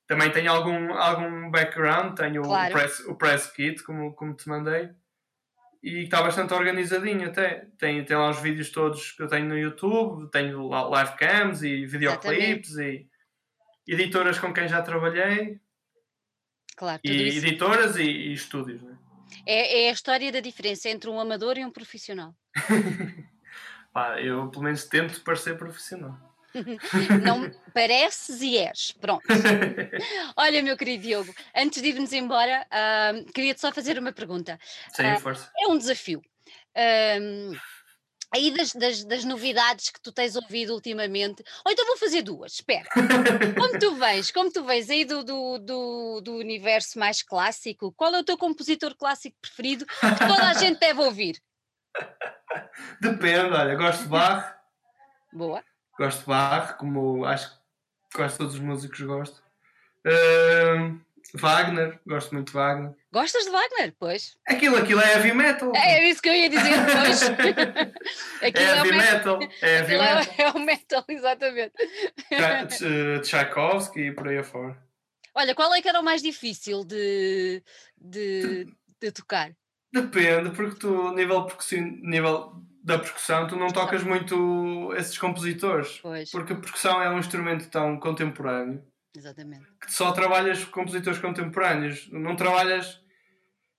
[0.05, 2.69] Também tenho algum, algum background, tenho claro.
[2.69, 4.89] o, press, o press kit, como, como te mandei
[5.87, 7.67] e está bastante organizadinho até.
[7.77, 11.85] Tem, tem lá os vídeos todos que eu tenho no YouTube, tenho live cams e
[11.85, 13.07] videoclips e
[13.87, 15.61] editoras com quem já trabalhei.
[16.75, 17.45] Claro, e isso.
[17.45, 18.97] editoras e, e estúdios, né?
[19.45, 22.35] É, é a história da diferença entre um amador e um profissional.
[23.93, 26.26] Pá, eu pelo menos tento parecer profissional.
[27.23, 28.91] Não pareces e és.
[28.99, 29.23] Pronto.
[30.35, 34.59] Olha, meu querido Diogo, antes de irmos embora, uh, queria-te só fazer uma pergunta.
[34.93, 35.51] Sim, uh, força.
[35.59, 36.21] É um desafio.
[38.33, 42.53] Aí das, das, das, novidades que tu tens ouvido ultimamente, ou então vou fazer duas,
[42.53, 42.87] espera.
[43.57, 48.13] Como tu vens, como tu vens aí do, do, do, do, universo mais clássico, qual
[48.13, 51.41] é o teu compositor clássico preferido que toda a gente deve ouvir?
[53.01, 54.55] Depende, olha, gosto de Bach.
[55.31, 55.63] Boa.
[55.97, 57.57] Gosto de Bach, como acho que
[58.13, 59.43] quase todos os músicos gostam.
[60.05, 60.99] Uh,
[61.33, 62.95] Wagner, gosto muito de Wagner.
[63.11, 63.93] Gostas de Wagner?
[63.99, 64.37] Pois.
[64.47, 65.75] Aquilo, aquilo é heavy metal.
[65.75, 67.21] É, é isso que eu ia dizer depois.
[68.41, 69.39] é heavy é metal.
[69.61, 70.33] É heavy é metal.
[70.37, 71.73] É, é o metal, exatamente.
[73.23, 74.77] Tchaikovsky e por aí afora.
[75.33, 77.61] Olha, qual é que era o mais difícil de,
[77.95, 78.65] de,
[78.99, 79.51] de tocar?
[79.91, 81.47] Depende, porque tu, nível,
[82.01, 82.53] nível
[82.87, 85.99] da percussão, tu não tocas muito esses compositores.
[86.01, 86.31] Pois.
[86.31, 88.81] Porque a percussão é um instrumento tão contemporâneo.
[89.13, 89.65] Exatamente.
[89.81, 92.09] Que só trabalhas compositores contemporâneos.
[92.13, 93.01] Não trabalhas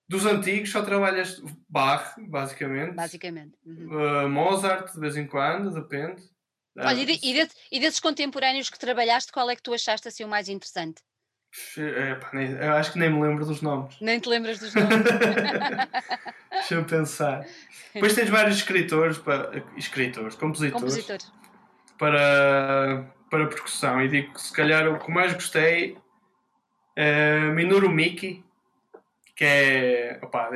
[0.06, 2.94] dos antigos, só trabalhas Bach, basicamente.
[2.94, 3.56] Basicamente.
[3.64, 4.26] Uhum.
[4.26, 6.22] Uh, Mozart, de vez em quando, depende.
[6.78, 10.06] Olha, e, de, e, de, e, desses contemporâneos que trabalhaste, qual é que tu achaste
[10.06, 11.02] assim o mais interessante?
[11.78, 13.96] É, nem, eu acho que nem me lembro dos nomes.
[14.00, 14.88] Nem te lembras dos nomes?
[16.50, 17.46] Deixa-me pensar.
[17.94, 21.32] Depois tens vários escritores, para, escritores, compositores, compositores.
[21.98, 24.00] Para, para percussão.
[24.02, 25.96] E digo que se calhar o que mais gostei
[26.94, 28.44] é Minoru Miki,
[29.34, 30.18] que é.
[30.22, 30.50] Opa,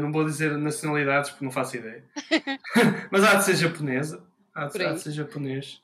[0.00, 2.04] não vou dizer nacionalidades porque não faço ideia.
[3.10, 4.22] Mas há de ser japonesa.
[4.54, 5.82] Há de, há de ser japonês.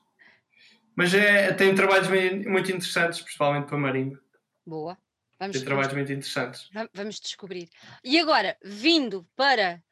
[0.95, 4.19] Mas é, tem trabalhos muito interessantes, principalmente para marimba.
[4.65, 4.97] Boa.
[5.39, 6.69] Vamos, Tem trabalhos muito interessantes.
[6.93, 7.69] Vamos descobrir.
[8.03, 9.83] E agora, vindo para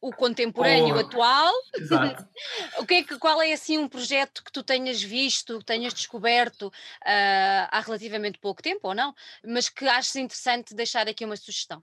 [0.00, 1.52] o contemporâneo oh, atual,
[2.78, 5.92] o que é que, qual é assim um projeto que tu tenhas visto, que tenhas
[5.92, 9.14] descoberto uh, há relativamente pouco tempo ou não,
[9.44, 11.82] mas que achas interessante deixar aqui uma sugestão?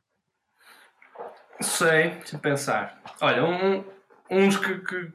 [1.62, 3.02] Sei, deixa pensar.
[3.22, 3.84] Olha, um,
[4.30, 5.14] uns que, que,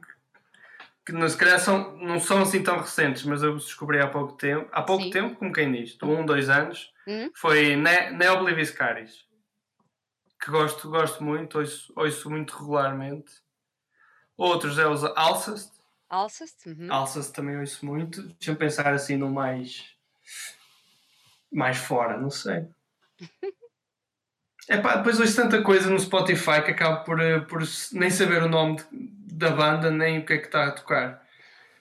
[1.11, 4.69] que se calhar são, não são assim tão recentes, mas eu descobri há pouco tempo,
[4.71, 5.09] há pouco Sim.
[5.09, 7.29] tempo, como quem diz, um, dois anos, hum?
[7.33, 9.25] foi ne Neobliviscaris,
[10.41, 13.31] que gosto, gosto muito, ouço, ouço muito regularmente.
[14.37, 15.73] Outros é os Alcest.
[16.09, 16.65] Alcest?
[16.67, 16.91] Uhum.
[16.91, 18.21] Alcest também ouço muito.
[18.21, 19.93] Deixa-me pensar assim no mais.
[21.51, 22.67] mais fora, não sei.
[24.71, 28.43] É pá, depois ouço tanta coisa no Spotify que acabo por, eh, por nem saber
[28.43, 28.77] o nome
[29.39, 31.25] da banda nem o que é que está a tocar.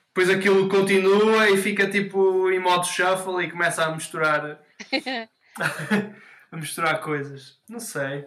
[0.07, 4.61] Depois aquilo continua e fica tipo em modo shuffle e começa a misturar
[6.53, 7.61] a misturar coisas.
[7.69, 8.27] Não sei.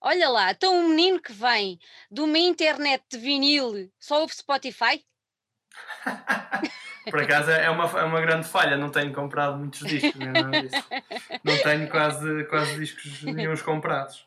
[0.00, 1.78] Olha lá, então um menino que vem
[2.10, 5.04] de uma internet de vinil só ouve Spotify?
[7.10, 10.62] Por acaso é uma, é uma grande falha, não tenho comprado muitos discos, não, é
[11.42, 14.24] não tenho quase, quase discos nenhums comprados.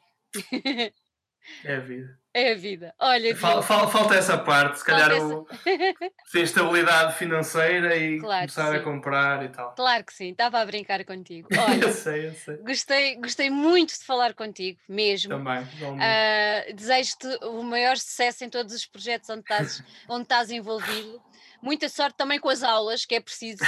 [1.64, 2.18] É a vida.
[2.34, 2.94] É a vida.
[3.00, 5.48] Olha, fal, fal, falta essa parte, se calhar o,
[6.32, 9.74] ter estabilidade financeira e claro começar a comprar e tal.
[9.74, 11.48] Claro que sim, estava a brincar contigo.
[11.58, 12.58] Olha, eu sei, eu sei.
[12.58, 15.30] Gostei, gostei muito de falar contigo, mesmo.
[15.30, 21.22] Também, uh, Desejo-te o maior sucesso em todos os projetos onde estás, onde estás envolvido.
[21.62, 23.64] Muita sorte também com as aulas, que é preciso.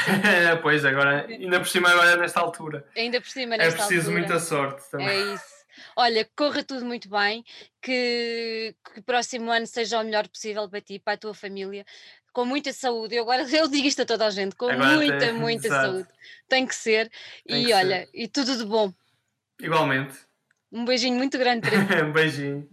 [0.61, 2.86] pois, agora, ainda por cima, agora nesta altura.
[2.95, 3.86] Ainda por cima, é nesta altura.
[3.86, 4.28] É preciso altura.
[4.28, 5.07] muita sorte também.
[5.07, 5.57] É isso.
[5.95, 7.43] Olha, corra tudo muito bem,
[7.82, 11.86] que, que o próximo ano seja o melhor possível para ti, para a tua família,
[12.34, 13.15] com muita saúde.
[13.15, 15.88] Eu agora eu digo isto a toda a gente, com agora muita, tem, muita exato.
[15.88, 16.09] saúde.
[16.47, 17.11] Tem que ser.
[17.45, 18.09] Tem e que olha, ser.
[18.13, 18.93] e tudo de bom.
[19.59, 20.17] Igualmente.
[20.71, 22.03] Um beijinho muito grande para ti.
[22.03, 22.69] um beijinho.